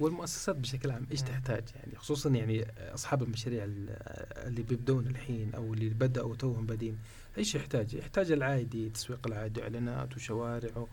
[0.01, 1.27] والمؤسسات بشكل عام إيش مم.
[1.29, 3.97] تحتاج يعني خصوصا يعني أصحاب المشاريع ال-
[4.47, 6.99] اللي بيبدون الحين أو اللي بدأوا توهم بادين
[7.39, 10.87] إيش يحتاج؟ يحتاج العادي تسويق العادي إعلانات وشوارع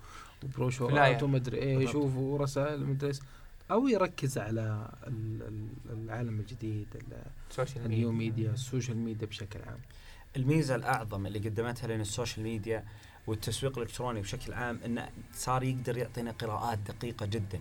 [0.44, 1.24] وبروشورات.
[1.24, 1.96] ومدري إيش.
[1.96, 3.20] ورسائل مدري إيش
[3.72, 9.60] أو يركز على ال- ال- العالم الجديد ال- ال social media ال social media بشكل
[9.68, 9.80] عام
[10.38, 12.86] الميزة الأعظم اللي قدمتها لنا ال social media
[13.28, 17.60] والتسويق الإلكتروني بشكل عام انه صار يقدر يعطينا قراءات دقيقة جدا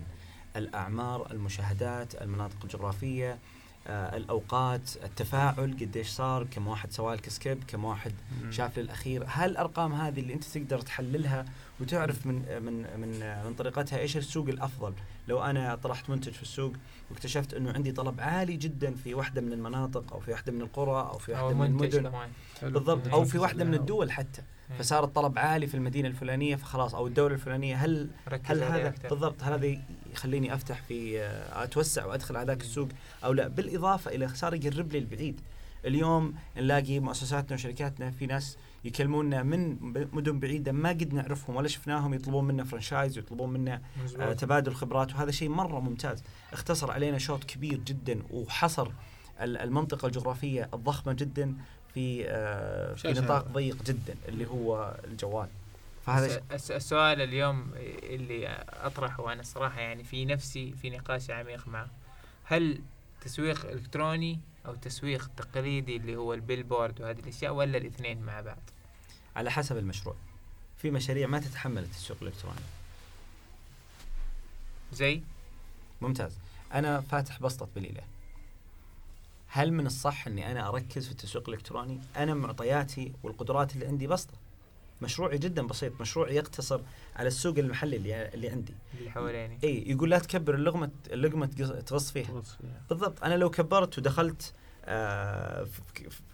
[0.55, 3.39] الأعمار المشاهدات المناطق الجغرافية
[3.87, 8.13] آه، الأوقات التفاعل قديش صار كم واحد سوى لك سكيب كم واحد
[8.49, 11.45] شاف للأخير هالأرقام هذه اللي أنت تقدر تحللها
[11.79, 14.93] وتعرف من من من من طريقتها إيش السوق الأفضل
[15.27, 16.73] لو أنا طرحت منتج في السوق
[17.11, 21.01] واكتشفت إنه عندي طلب عالي جدا في واحدة من المناطق أو في واحدة من القرى
[21.01, 22.11] أو في واحدة من المدن.
[22.61, 23.13] بالضبط مم.
[23.13, 23.73] أو في واحدة من.
[23.73, 24.41] الدول حتى.
[24.77, 28.09] فصار الطلب عالي في المدينة الفلانية فخلاص أو الدولة الفلانية هل
[28.45, 28.93] هل هذا.
[29.09, 29.81] بالضبط هل هذا
[30.13, 32.89] يخليني أفتح في آه، أتوسع وأدخل على ذاك السوق
[33.23, 35.41] أو لا؟ بالإضافة إلى صار يقرب لي البعيد.
[35.85, 39.77] اليوم نلاقي مؤسساتنا وشركاتنا في ناس يكلمونا من
[40.13, 43.81] مدن بعيدة ما قد نعرفهم ولا شفناهم يطلبون منا فرانشايز ويطلبون منا.
[44.19, 46.23] آه، تبادل خبرات وهذا شيء مرة ممتاز.
[46.53, 48.91] اختصر علينا شوط كبير جدا وحصر
[49.41, 51.55] ال- المنطقة الجغرافية الضخمة جدا.
[51.93, 53.11] في آه، في.
[53.11, 55.47] نطاق ضيق جدا اللي هو الجوال.
[56.05, 57.71] فهذا السؤال اليوم
[58.03, 61.89] اللي أطرحه وأنا الصراحه يعني في نفسي في نقاش عميق معه.
[62.43, 62.81] هل
[63.21, 68.57] تسويق إلكتروني أو تسويق تقليدي اللي هو البيلبورد وهذه الأشياء ولا الاثنين مع بعض؟
[69.35, 70.15] على حسب المشروع.
[70.77, 72.59] في مشاريع ما تتحمل التسويق الإلكتروني.
[74.93, 75.21] زي؟
[76.01, 76.37] ممتاز.
[76.73, 78.01] أنا فاتح بسطة بليلة.
[79.51, 84.33] هل من الصح إني أنا أركز في التسويق الإلكتروني؟ أنا معطياتي والقدرات اللي عندي بسطة.
[85.01, 86.01] مشروعي جدا بسيط.
[86.01, 86.81] مشروعي يقتصر
[87.15, 88.73] على السوق المحلي اللي, اللي عندي.
[88.99, 89.59] اللي حواليني.
[89.63, 91.45] إي يقول لا تكبر اللقمة اللقمة
[91.85, 92.41] تغص فيها.
[92.41, 92.81] فيها.
[92.89, 93.23] بالضبط.
[93.23, 94.53] أنا لو كبرت ودخلت
[94.85, 95.67] آه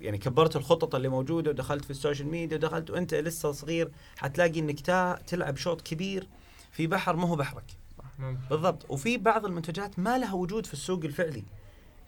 [0.01, 4.59] يعني كبرت الخطط اللي موجودة ودخلت في ال social media ودخلت وأنت لسه صغير حتلاقي
[4.59, 4.79] إنك
[5.27, 6.27] تلعب شوط كبير
[6.71, 7.77] في بحر ما هو بحرك.
[8.49, 8.85] بالضبط.
[8.89, 11.43] وفي بعض المنتجات ما لها وجود في السوق الفعلي.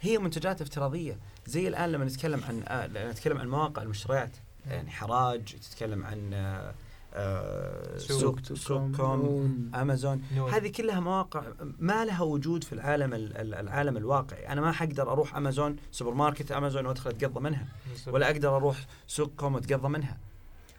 [0.02, 1.18] هي منتجات افتراضية.
[1.46, 4.32] زي الآن لما نتكلم عن آه نتكلم عن مواقع المشتريات
[4.66, 6.74] يعني حراج تتكلم عن آه
[7.14, 9.72] آه سوق سوق كوم.
[9.76, 10.22] أمازون.
[10.52, 11.44] هذه كلها مواقع
[11.80, 14.48] ما لها وجود في العالم ال- ال- العالم الواقعي.
[14.48, 17.68] أنا ما حقدر أروح أمازون سوبر ماركت أمازون وأدخل أتقضى منها.
[18.08, 20.18] ولا أقدر أروح سوق كوم وأتقضى منها.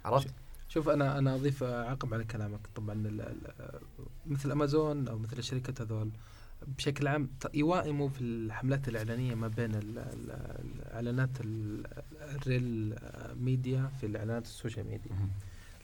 [0.05, 0.29] عرفت؟
[0.69, 2.61] شوف أنا أنا أضيف عقب على كلامك.
[2.75, 3.23] طبعا
[4.27, 6.11] مثل أمازون أو مثل الشركات هذول
[6.67, 11.87] بشكل عام يوائموا في الحملات الإعلانية ما بين ال- ال- الإعلانات ال-
[12.23, 12.95] ال real
[13.41, 15.11] media في الإعلانات ال social media.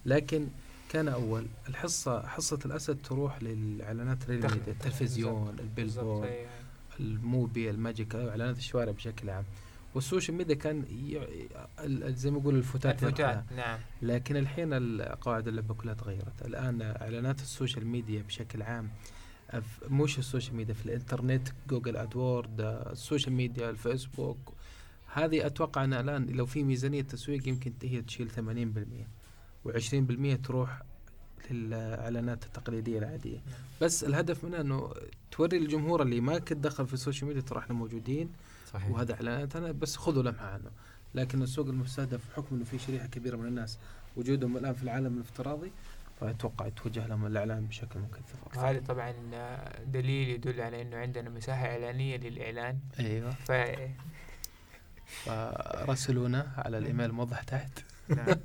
[0.06, 0.48] لكن
[0.88, 7.14] كان أول الحصة حصة الأسد تروح للإعلانات ال real media التلفزيون ال billboard أي- ال
[7.14, 9.44] mupi ال magic إعلانات الشوارع بشكل عام.
[9.94, 10.84] وال social media كان
[12.16, 13.02] زي ما يقول الفتات.
[13.04, 13.78] الفتات نعم.
[14.02, 16.42] لكن الحين ال- قواعد اللعبة كلها تغيرت.
[16.46, 18.88] الآن إعلانات ال social media بشكل عام
[19.90, 24.38] مش ال social media في الإنترنت Google AdWord آه، ال social media الفيسبوك.
[25.12, 29.06] هذه أتوقع أن الآن لو في ميزانية تسويق يمكن هي تشيل 80%
[29.68, 30.82] و20% تروح
[31.50, 33.36] للإعلانات التقليدية العادية.
[33.36, 33.60] نعم.
[33.80, 34.92] بس الهدف منها أنه
[35.30, 38.30] توري الجمهور اللي ما كنت دخل في ال social media ترى إحنا موجودين
[38.72, 38.90] صحيح.
[38.90, 40.70] وهذا اعلانات أنا بس خذوا لمحة عنه.
[41.14, 43.78] لكن السوق المستهدف بحكم إنه في شريحة كبيرة من الناس
[44.16, 45.70] وجودهم الآن في العالم الافتراضي
[46.20, 48.60] فأتوقع يتوجه لهم الاعلان بشكل مكثف أكثر.
[48.60, 49.14] وهذا طبعا
[49.86, 52.78] دليل يدل على إنه عندنا مساحة إعلانية للإعلان.
[52.98, 53.30] أيوه.
[53.30, 53.52] ف
[55.06, 57.78] فراسلونا على الإيميل الموضح تحت.
[58.08, 58.26] نعم.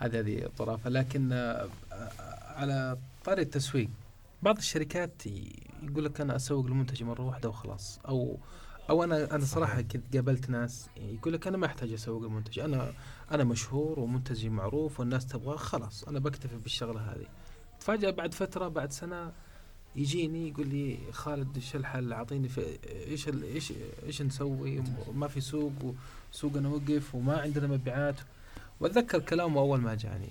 [0.00, 0.90] هذه هذه طرافة.
[0.90, 1.68] لكن آه،
[2.56, 3.88] على طاري التسويق
[4.42, 5.26] بعض الشركات
[5.82, 8.38] يقول لك أنا أسوق المنتج مرة واحدة وخلاص أو
[8.90, 9.80] أو أنا أنا صراحة.
[9.82, 12.92] كنت قابلت ناس يقول لك أنا ما أحتاج أسوق المنتج أنا
[13.30, 17.26] أنا مشهور ومنتجي معروف والناس تبغاه خلاص أنا بكتفي بالشغلة هذه.
[17.80, 19.32] تفاجأ بعد فترة بعد سنة
[19.96, 22.48] يجيني يقول لي خالد إيش الحل؟ أعطيني
[22.88, 23.72] إيش إيش
[24.06, 24.82] إيش نسوي؟
[25.14, 25.72] ما في سوق
[26.32, 28.16] وسوقنا وقف وما عندنا مبيعات.
[28.80, 30.28] وأتذكر كلامه أول ما جاني.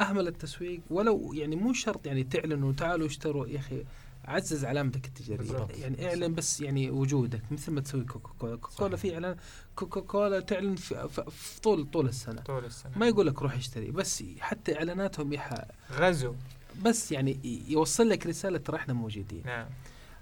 [0.00, 3.46] أهمل التسويق ولو يعني مو شرط يعني تعلنوا تعالوا اشتروا.
[3.46, 3.84] يا أخي
[4.28, 5.38] عزز علامتك التجارية.
[5.38, 5.78] بالضبط.
[5.78, 8.96] يعني اعلن بس يعني وجودك مثل ما تسوي كوكا كولا كوكا كولا.
[8.96, 9.36] في إعلان.
[9.76, 12.40] كوكا كولا تعلن في, في طول طول السنة.
[12.42, 12.98] طول السنة.
[12.98, 15.54] ما يقول لك روح اشتري بس حتى إعلاناتهم يح...
[15.92, 16.34] غزو.
[16.82, 17.38] بس يعني
[17.68, 19.42] يوصل لك رسالة ترى إحنا موجودين.
[19.46, 19.66] نعم.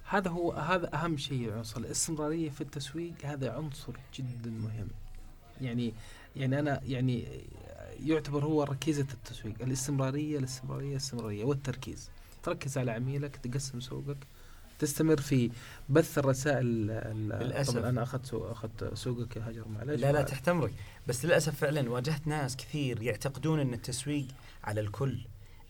[0.08, 4.88] هذا هو هذا أهم شيء عنصر الاستمرارية في التسويق هذا عنصر جدا مهم.
[5.60, 5.94] يعني
[6.36, 7.28] يعني أنا يعني
[8.04, 9.54] يعتبر هو ركيزة التسويق.
[9.60, 12.10] الاستمرارية الاستمرارية الاستمرارية والتركيز.
[12.46, 14.16] تركز على عميلك تقسم سوقك
[14.78, 15.50] تستمر في
[15.88, 17.76] بث الرسائل ال- للأسف.
[17.76, 20.72] طبعا أنا أخذت سوق أخذت سوقك يا هاجر معلش لا لا تحت امرك
[21.06, 24.26] بس للأسف فعلا واجهت ناس كثير يعتقدون إن التسويق
[24.64, 25.18] على الكل.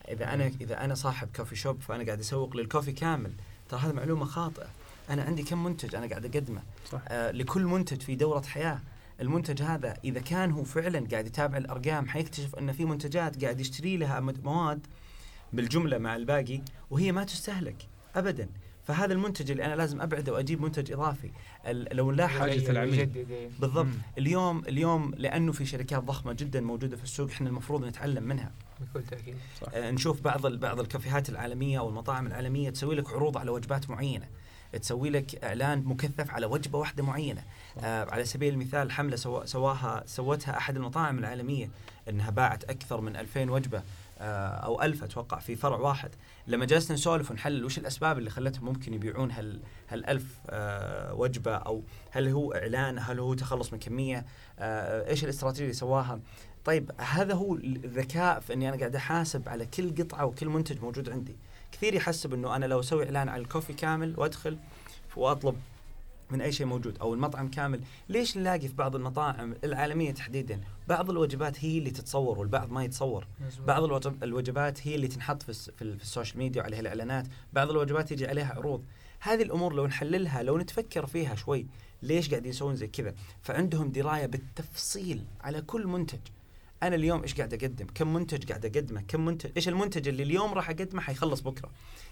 [0.07, 3.31] إذا أنا إذا أنا صاحب كوفي شوب فأنا قاعد أسوق للكوفي كامل.
[3.69, 4.67] ترى هذه معلومة خاطئة.
[5.09, 6.61] أنا عندي كم منتج أنا قاعد أقدمه؟
[6.91, 7.01] صح.
[7.07, 8.79] آه لكل منتج في دورة حياة.
[9.21, 13.97] المنتج هذا إذا كان هو فعلا قاعد يتابع الأرقام حيكتشف إن في منتجات قاعد يشتري
[13.97, 14.87] لها مواد
[15.53, 18.49] بالجملة مع الباقي وهي ما تستهلك ابدا.
[18.83, 21.31] فهذا المنتج اللي أنا لازم أبعده وأجيب منتج إضافي.
[21.67, 23.25] ال- لو نلاحظ حاجة يغير العميل.
[23.59, 23.85] بالضبط.
[23.85, 23.91] مم.
[24.17, 28.51] اليوم اليوم لأنه في شركات ضخمة جدا موجودة في السوق إحنا المفروض نتعلم منها.
[28.79, 29.35] بكل تأكيد.
[29.61, 29.67] صح.
[29.73, 33.89] آه نشوف بعض ال- بعض الكافيهات العالمية أو المطاعم العالمية تسوي لك عروض على وجبات
[33.89, 34.25] معينة.
[34.81, 37.43] تسوي لك إعلان مكثف على وجبة واحدة معينة.
[37.79, 41.69] آه على سبيل المثال حملة سوا سواها سوتها أحد المطاعم العالمية
[42.09, 43.83] إنها باعت أكثر من 2000 وجبة.
[44.19, 46.09] أو 1000 أتوقع في فرع واحد.
[46.47, 51.83] لما جلسنا نسولف ونحلل وش الأسباب اللي خلتهم ممكن يبيعون هال هالألف آه وجبة أو
[52.11, 54.25] هل هو إعلان هل هو تخلص من كمية
[54.59, 56.19] آه إيش الاستراتيجية اللي سواها.
[56.65, 61.09] طيب هذا هو الذكاء في إني أنا قاعد أحاسب على كل قطعة وكل منتج موجود
[61.09, 61.35] عندي.
[61.71, 64.57] كثير يحسب إنه أنا لو أسوي إعلان على ال coffee كامل وأدخل
[65.15, 65.55] وأطلب
[66.31, 67.81] من أي شيء موجود أو المطعم كامل.
[68.09, 73.27] ليش نلاقي في بعض المطاعم العالمية تحديدا بعض الوجبات هي اللي تتصور والبعض ما يتصور؟
[73.47, 73.67] مزبوط.
[73.67, 76.79] بعض الوجب- الوجبات هي اللي تنحط في, الس- في, ال- في ال social media وعليها
[76.79, 77.27] الإعلانات.
[77.53, 78.83] بعض الوجبات يجي عليها عروض.
[79.19, 81.65] هذه الأمور لو نحللها لو نتفكر فيها شوي
[82.03, 86.19] ليش قاعدين يسوون زي كذا؟ فعندهم دراية بالتفصيل على كل منتج.
[86.83, 90.53] أنا اليوم إيش قاعد أقدم؟ كم منتج قاعد أقدمه؟ كم منتج إيش المنتج اللي اليوم
[90.53, 91.71] راح أقدمه حيخلص بكرة؟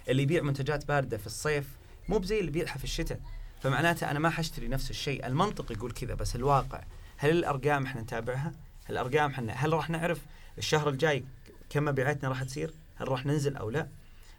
[0.09, 1.67] اللي يبيع منتجات باردة في الصيف
[2.09, 3.19] مو بزي اللي بيبيعها في الشتاء.
[3.65, 5.27] فمعناته أنا ما حاشتري نفس الشيء.
[5.27, 6.83] المنطق يقول كذا بس الواقع
[7.17, 8.53] هل الأرقام إحنا نتابعها؟
[8.85, 10.21] هل الأرقام إحنا هل راح نعرف
[10.57, 11.23] الشهر الجاي
[11.69, 13.87] كم مبيعاتنا راح تصير؟ هل راح ننزل أو لا؟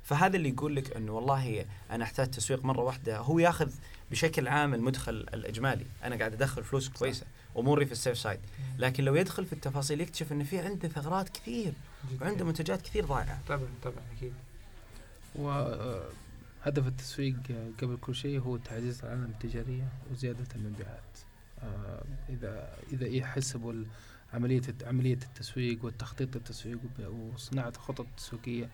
[0.05, 3.19] فهذا اللي يقول لك إنه والله أنا أحتاج تسويق مرة واحدة.
[3.19, 3.71] هو ياخذ
[4.11, 5.87] بشكل عام المدخل الإجمالي.
[6.05, 7.27] أنا قاعد أدخل فلوس كويسة
[7.59, 8.41] اموري في السيف سايد.
[8.79, 11.73] لكن لو يدخل في التفاصيل يكتشف إنه في عنده ثغرات كثير.
[12.21, 14.33] وعنده منتجات كثير ضايعه طبعا طبعا أكيد.
[16.67, 17.37] وهدف التسويق
[17.83, 21.19] قبل كل شيء هو تعزيز العلامة التجارية وزيادة المبيعات
[21.63, 23.87] آه، إذا إذا يحسبوا ال-
[24.35, 28.69] عملية عملية التسويق والتخطيط للتسويق وب- وصناعة الخطط التسويقية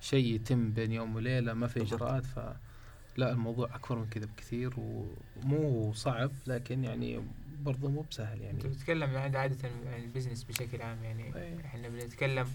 [0.00, 1.82] شيء يتم بين يوم وليلة ما في.
[1.82, 7.22] إجراءات فلا الموضوع أكبر من كذا بكثير ومو صعب لكن يعني
[7.62, 11.60] برضه مو بسهل يعني أنت بتتكلم عن عادة عن البزنس بشكل عام يعني أي.
[11.64, 12.46] إحنا بنتكلم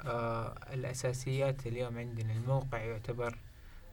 [0.00, 3.38] آه الأساسيات اليوم عندنا الموقع يعتبر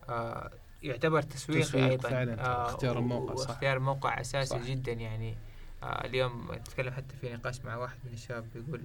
[0.10, 0.52] آه
[0.84, 3.50] يعتبر تسويقي تسويق أيضا فعلاً، اختيار و- الموقع، صح.
[3.50, 4.66] واختيار موقع أساسي صح.
[4.66, 5.36] جدا يعني
[5.84, 8.82] آه اليوم أتكلم حتى في نقاش مع واحد من الشباب بيقول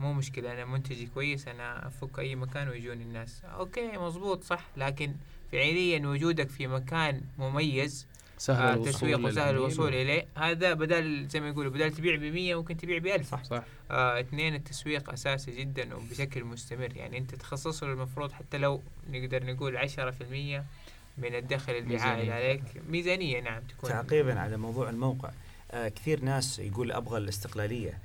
[0.00, 5.14] مو مشكلة أنا منتجي كويس أنا أفك أي مكان ويجوني الناس أوكي مظبوط صح لكن
[5.52, 8.06] فعليا وجودك في مكان مميز
[8.42, 10.26] سهل آه الوصول تسويق وسهل الوصول إليه.
[10.36, 13.30] هذا بدل زي ما يقولوا بدل تبيع بمية ممكن تبيع بألف.
[13.30, 13.62] صح صح.
[13.90, 16.96] آه اثنين التسويق أساسي جدا وبشكل مستمر.
[16.96, 20.64] يعني أنت تخصص له المفروض حتى لو نقدر نقول عشرة في المية
[21.18, 21.96] من الدخل اللي.
[21.96, 22.62] عائد عليك.
[22.88, 23.90] ميزانية نعم تكون.
[23.90, 25.30] تعقيبا على موضوع الموقع.
[25.70, 27.98] آه كثير ناس يقول أبغى الاستقلالية.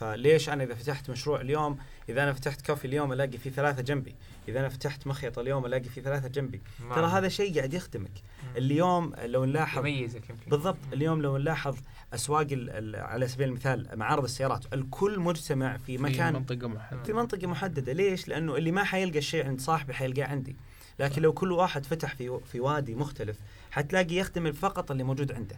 [0.00, 4.14] فليش أنا إذا فتحت مشروع اليوم إذا أنا فتحت كوفي اليوم ألاقي فيه ثلاثة جنبي.
[4.48, 6.60] إذا أنا فتحت مخيط اليوم ألاقي فيه ثلاثة جنبي.
[6.94, 8.10] ترى هذا شيء قاعد يخدمك.
[8.10, 8.56] مم.
[8.56, 10.50] اليوم لو نلاحظ يميزك يمكن.
[10.50, 10.76] بالضبط.
[10.86, 10.92] مم.
[10.92, 11.76] اليوم لو نلاحظ
[12.14, 14.74] أسواق ال- ال- على سبيل المثال معارض السيارات.
[14.74, 17.02] الكل مجتمع في في مكان منطقة محددة.
[17.02, 17.92] في منطقة محددة.
[17.92, 20.56] ليش؟ لأنه اللي ما حيلقى الشيء عند صاحبي حيلقاه عندي.
[20.98, 23.38] لكن لو كل واحد فتح في في وادي مختلف
[23.70, 25.56] حتلاقي يخدم فقط اللي موجود عنده.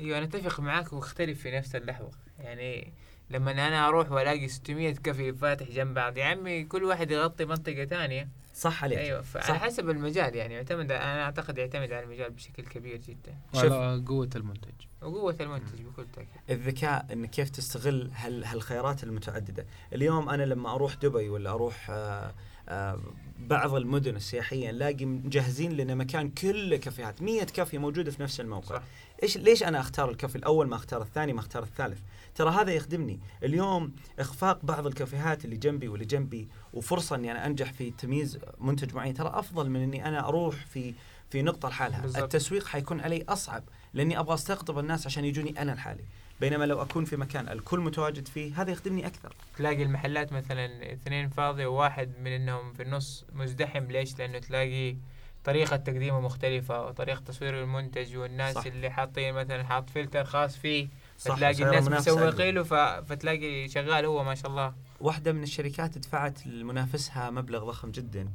[0.00, 2.10] أيوه أنا أتفق معاك وأختلف في نفس اللحظة.
[2.38, 2.92] يعني
[3.30, 7.84] لما أنا أروح وألاقي 600 كافي فاتح جنب بعض يا عمي كل واحد يغطي منطقة
[7.84, 8.28] ثانية.
[8.54, 8.98] صح عليك.
[8.98, 9.62] أيوه فعلى صح.
[9.62, 13.34] حسب المجال يعني يعتمد أنا أعتقد يعتمد على المجال بشكل كبير جدا.
[13.54, 13.64] شوف.
[13.64, 14.72] وعلى قوة المنتج.
[15.02, 16.30] وقوة المنتج بكل تأكيد.
[16.50, 19.66] الذكاء انك كيف تستغل هال هالخيارات المتعددة.
[19.92, 22.34] اليوم أنا لما أروح دبي ولا أروح آه
[22.68, 22.98] آه
[23.38, 28.76] بعض المدن السياحية نلاقي مجهزين لنا مكان كله كافيهات 100 كافية موجودة في نفس الموقع.
[28.76, 28.82] صح.
[29.22, 31.98] إيش ليش أنا أختار الكافي؟ الأول ما أختار الثاني ما أختار الثالث.
[32.36, 37.72] ترى هذا يخدمني اليوم إخفاق بعض الكافيهات اللي جنبي واللي جنبي وفرصة إني أنا أنجح
[37.72, 40.94] في تمييز منتج معين ترى أفضل من إني أنا أروح في
[41.30, 42.22] في نقطة لحالها بالضبط.
[42.22, 43.64] التسويق حيكون علي أصعب
[43.94, 46.04] لأني أبغى أستقطب الناس عشان يجوني أنا لحالي
[46.40, 51.28] بينما لو أكون في مكان الكل متواجد فيه هذا يخدمني أكثر تلاقي المحلات مثلا اثنين
[51.28, 54.96] فاضية وواحد منهم في النص مزدحم ليش؟ لأنه تلاقي
[55.44, 58.66] طريقة تقديمه مختلفة وطريقة تصوير المنتج والناس صح.
[58.66, 60.88] اللي حاطين مثلا حاط فلتر خاص فيه
[61.18, 62.54] فتلاقي الناس مسوقين.
[62.54, 62.74] له ف...
[63.08, 64.74] فتلاقي شغال هو ما شاء الله.
[65.00, 68.28] واحدة من الشركات دفعت لمنافسها مبلغ ضخم جدا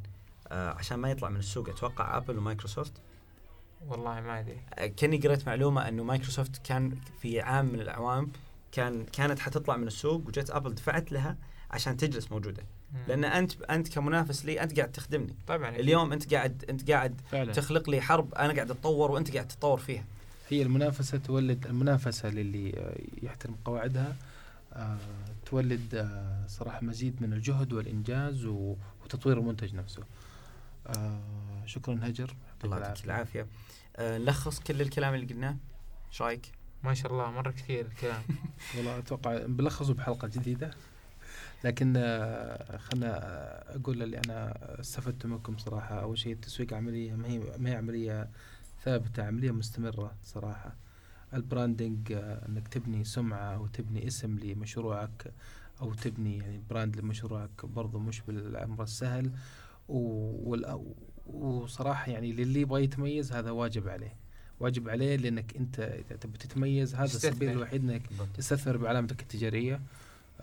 [0.48, 1.70] آه عشان ما يطلع من السوق.
[1.70, 2.94] أتوقع ابل ومايكروسوفت.
[3.88, 4.58] والله ما أدري.
[4.74, 8.32] آه، كاني قريت معلومة إنه مايكروسوفت كان في عام من الأعوام
[8.72, 11.38] كان كانت حتطلع من السوق وجت ابل دفعت لها
[11.72, 12.64] عشان تجلس موجودة.
[12.94, 13.00] مم.
[13.08, 15.36] لأن أنت أنت كمنافس لي أنت قاعد تخدمني.
[15.48, 15.70] طبعا.
[15.70, 17.54] اليوم أنت قاعد أنت قاعد فعلا.
[17.54, 20.06] تخلق لي حرب أنا قاعد أتطور وأنت قاعد تتطور فيها.
[20.52, 22.94] هي المنافسة تولد المنافسة للي
[23.24, 24.16] يحترم قواعدها
[24.74, 24.98] آه،
[25.46, 30.04] تولد آه، صراحة مزيد من الجهد والإنجاز وتطوير المنتج نفسه.
[30.88, 31.22] آه،
[31.66, 32.36] شكرا هجر.
[32.64, 33.48] الله يعطيك العافية.
[33.96, 35.56] آه نلخص كل الكلام اللي قلناه.
[36.12, 36.52] إيش رأيك؟
[36.84, 38.22] ما شاء الله مرة كثير الكلام.
[38.78, 40.72] والله أتوقع بلخصه بحلقة جديدة.
[41.64, 41.94] لكن
[42.78, 43.12] خلنا
[43.76, 46.02] أقول اللي أنا استفدت منكم صراحة.
[46.02, 48.30] أول شيء التسويق عملية ما هي ما هي عملية
[48.84, 50.76] ثابتة عملية مستمرة صراحة.
[51.34, 55.34] ال branding آه، إنك تبني سمعة أو تبني اسم لمشروعك
[55.82, 59.32] أو تبني يعني brand لمشروعك برضو مش بالأمر السهل.
[59.90, 60.80] و- والأ-
[61.34, 64.16] وصراحة يعني للي يبغى يتميز هذا واجب عليه.
[64.60, 67.50] واجب عليه لإنك أنت إذا تبي تتميز هذا السبيل.
[67.52, 68.02] الوحيد إنك
[68.34, 69.82] تستثمر بعلامتك التجارية.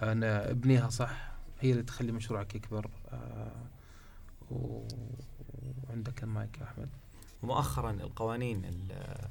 [0.03, 2.91] أنا ابنيها صح هي اللي تخلي مشروعك يكبر.
[3.13, 3.53] آه،
[4.51, 6.89] وعندك المايك يا أحمد.
[7.43, 9.29] ومؤخرا القوانين ال-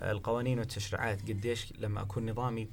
[0.00, 2.68] القوانين والتشريعات قديش لما أكون نظامي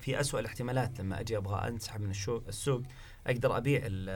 [0.00, 2.10] في أسوأ الاحتمالات لما أجي أبغى أنسحب من
[2.48, 2.82] السوق
[3.26, 4.08] أقدر أبيع ال-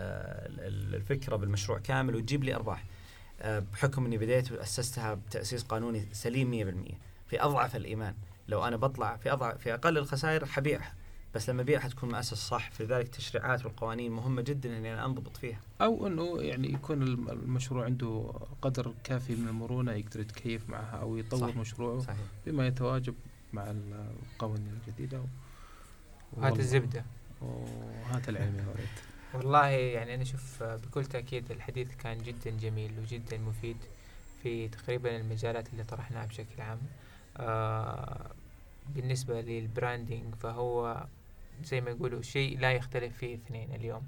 [0.59, 2.85] ال- الفكرة بالمشروع كامل وتجيب لي أرباح.
[3.41, 6.95] آه، بحكم إني بديت واسستها بتأسيس قانوني سليم 100%
[7.27, 8.15] في أضعف الإيمان.
[8.49, 10.95] لو أنا بطلع في اضعف في أقل الخسائر حبيعها.
[11.37, 15.61] بس لما ابيعها تكون مؤسس صح فلذلك التشريعات والقوانين مهمة جدا إني أنا أنضبط فيها.
[15.81, 18.33] أو أنه يعني يكون الم- المشروع عنده
[18.63, 21.57] قدر كافي من المرونة يقدر يتكيف معها أو يطور صح.
[21.57, 22.17] مشروعه صحيح.
[22.47, 23.15] بما يتواجب
[23.53, 23.75] مع
[24.35, 27.05] القوانين الجديدة و- هات الزبدة.
[27.41, 28.89] وهات العلم يا ولد.
[29.35, 33.77] والله يعني أنا أشوف بكل تأكيد الحديث كان جدا جميل وجدا مفيد
[34.43, 36.79] في تقريبا المجالات اللي طرحناها بشكل عام.
[37.37, 38.31] آه
[38.95, 41.07] بالنسبة للبراندنج فهو
[41.65, 44.07] زي ما يقولوا شيء لا يختلف فيه اثنين اليوم.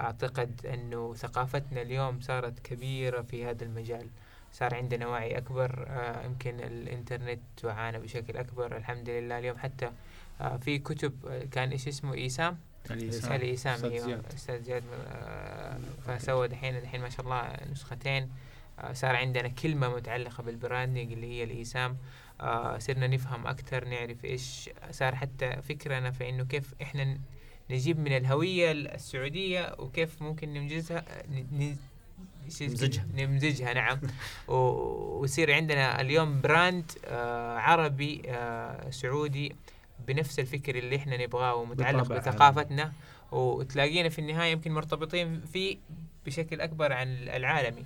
[0.00, 4.06] أعتقد أنه ثقافتنا اليوم صارت كبيرة في هذا المجال.
[4.52, 8.76] صار عندنا وعي أكبر آه يمكن الإنترنت وعانا بشكل أكبر.
[8.76, 9.90] الحمد لله اليوم حتى
[10.40, 12.58] آه في كتب آه، كان إيش اسمه؟ إيسام؟
[12.90, 13.32] الإيسام.
[13.32, 14.06] علي إيسام أستاذ أيوه.
[14.06, 14.24] زياد.
[14.34, 18.30] أستاذ زياد آه، فسوى دحين دحين ما شاء الله نسختين.
[18.92, 21.96] صار عندنا كلمة متعلقة بال branding اللي هي الإيسام.
[22.40, 27.18] آه، صرنا نفهم أكثر نعرف إيش صار حتى فكرنا في إنه كيف إحنا
[27.70, 31.76] نجيب من الهوية السعودية وكيف ممكن نمجزها ن- ن-
[32.44, 33.06] إيش اسمه؟ نمزجها.
[33.16, 34.00] نمزجها نعم.
[34.48, 39.56] ويصير عندنا اليوم brand آه، عربي آه، سعودي
[40.08, 42.92] بنفس الفكر اللي إحنا نبغاه ومتعلق بثقافتنا.
[43.32, 45.76] وتلاقينا في النهاية يمكن مرتبطين فيه
[46.26, 47.84] بشكل أكبر عن العالمي.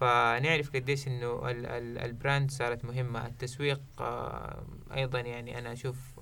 [0.00, 3.26] فنعرف قديش إنه ال- ال- ال brand صارت مهمة.
[3.26, 6.20] التسويق آه، أيضا يعني أنا أشوف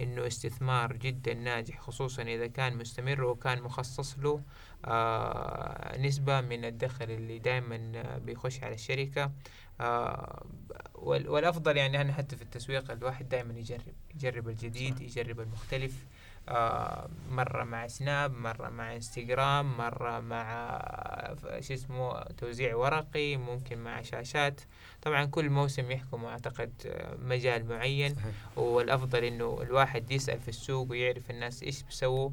[0.00, 4.42] إنه استثمار جدا ناجح خصوصا إذا كان مستمر وكان مخصص له
[4.84, 9.32] آه، نسبة من الدخل اللي دائما بيخش على الشركة.
[9.80, 10.46] آه،
[10.94, 15.00] وال- والأفضل يعني أنا حتى في التسويق الواحد دائما يجرب يجرب الجديد.
[15.00, 16.06] يجرب المختلف.
[17.30, 20.78] مرة مع سناب مرة مع انستغرام مرة مع
[21.42, 24.60] ف- شو اسمه توزيع ورقي ممكن مع شاشات.
[25.02, 28.16] طبعا كل موسم يحكم أعتقد آه، مجال معين.
[28.56, 32.30] والأفضل إنه الواحد يسأل في السوق ويعرف الناس إيش بيسووا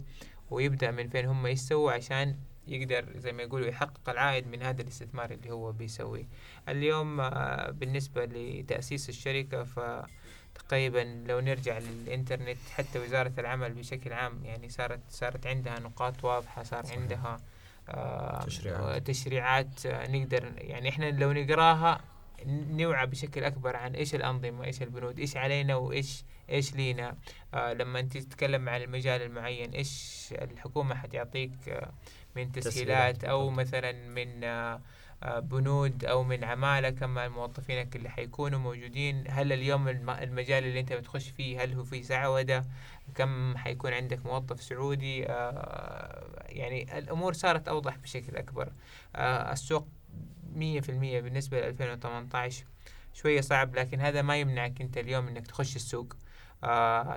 [0.49, 2.35] ويبدأ من فين هم يسووا عشان
[2.67, 6.27] يقدر زي ما يقولوا يحقق العائد من هذا الاستثمار اللي هو بيسويه
[6.69, 14.69] اليوم آه، بالنسبة لتأسيس الشركة فتقريبا لو نرجع للإنترنت حتى وزارة العمل بشكل عام يعني
[14.69, 16.99] صارت صارت عندها نقاط واضحة صار صحيح.
[16.99, 17.39] عندها
[17.89, 19.07] آه، تشريعات.
[19.07, 22.01] تشريعات آه، نقدر يعني إحنا لو نقراها
[22.47, 27.17] نوعى بشكل أكبر عن إيش الأنظمة إيش البنود إيش علينا وإيش إيش لينا
[27.53, 31.91] آه لما انت تتكلم عن المجال المعين إيش الحكومة حتعطيك آه
[32.35, 33.23] من تسهيلات.
[33.23, 33.49] أو.
[33.49, 34.81] مثلا من آه
[35.23, 39.23] آه، بنود أو من عمالة كم موظفينك اللي حيكونوا موجودين.
[39.29, 42.65] هل اليوم الم- المجال اللي أنت بتخش فيه هل هو في سعودة؟
[43.15, 48.71] كم حيكون عندك موظف سعودي؟ آه، يعني الأمور صارت أوضح بشكل أكبر.
[49.15, 49.87] السوق
[50.53, 52.65] مية في المية بالنسبة ل 2018
[53.13, 56.15] شوية صعب لكن هذا ما يمنعك أنت اليوم إنك تخش السوق.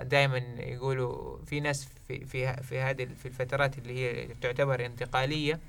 [0.03, 5.59] دائما يقولوا في ناس في في في هذه في الفترات اللي هي تعتبر انتقالية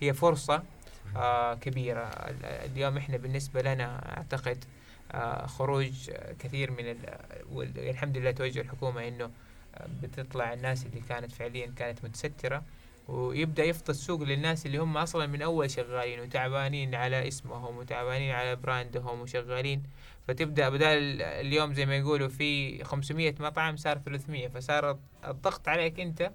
[0.00, 0.62] هي فرصة
[1.16, 2.00] آه، كبيرة.
[2.04, 4.64] ال- اليوم إحنا بالنسبة لنا أعتقد
[5.12, 7.18] آه، خروج كثير من ال-
[7.52, 9.30] والحمد لله توجه الحكومة إنه
[9.74, 12.62] آه، بتطلع الناس اللي كانت فعليا كانت متسترة
[13.08, 18.56] ويبدأ يفضى السوق للناس اللي هم أصلا من أول شغالين وتعبانين على اسمهم وتعبانين على
[18.56, 19.82] براندهم وشغالين
[20.28, 26.32] فتبدأ بدال اليوم زي ما يقولوا في 500 مطعم صار 300 فصار الضغط عليك أنت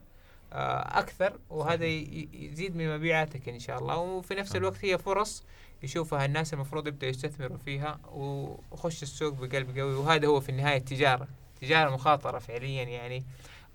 [0.53, 3.97] آه، أكثر وهذا يزيد من مبيعاتك إن شاء الله.
[3.97, 4.55] وفي نفس صح.
[4.55, 5.43] الوقت هي فرص
[5.83, 7.99] يشوفها الناس المفروض يبدأوا يستثمروا فيها
[8.71, 9.93] وخش السوق بقلب قوي.
[9.93, 11.27] وهذا هو في النهاية التجارة
[11.61, 13.23] تجارة مخاطرة فعليا يعني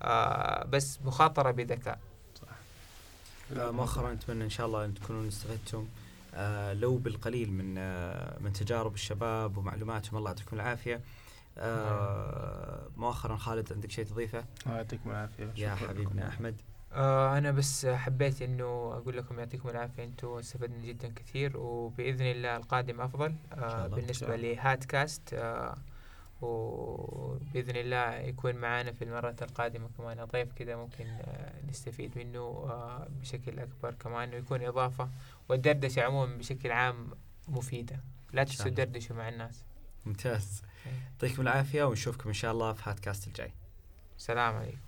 [0.03, 1.99] آه بس مخاطرة بذكاء.
[3.57, 5.89] آه، مؤخرا أتمنى إن شاء الله أن تكونوا استفدتم.
[6.35, 11.01] آه، لو بالقليل من آه، من تجارب الشباب ومعلوماتهم الله يعطيكم العافية.
[11.59, 15.53] آه، مؤخرا خالد عندك شيء تضيفه؟ الله يعطيكم العافية.
[15.57, 16.29] يا حبيبنا لكم.
[16.29, 16.61] أحمد.
[16.93, 20.05] آه أنا بس حبيت إنه أقول لكم يعطيكم العافية.
[20.05, 23.35] أنتوا استفدنا جدا كثير وبإذن الله القادم أفضل.
[23.51, 25.77] شاء آه شاء لهات كاست آه
[26.43, 30.25] وبإذن الله يكون معانا في المرات القادمة كمان.
[30.25, 35.09] ضيف كده ممكن آه نستفيد منه آه بشكل أكبر كمان ويكون إضافة
[35.49, 37.11] والدردشة عموما بشكل عام
[37.49, 38.01] مفيدة.
[38.33, 38.65] لا إن تنسوا.
[38.71, 39.65] تدردشوا مع الناس.
[40.07, 40.63] ممتاز.
[41.13, 43.53] يعطيكم العافية ونشوفكم إن شاء الله في هاتكاست الجاي.
[44.19, 44.79] السلام عليكم.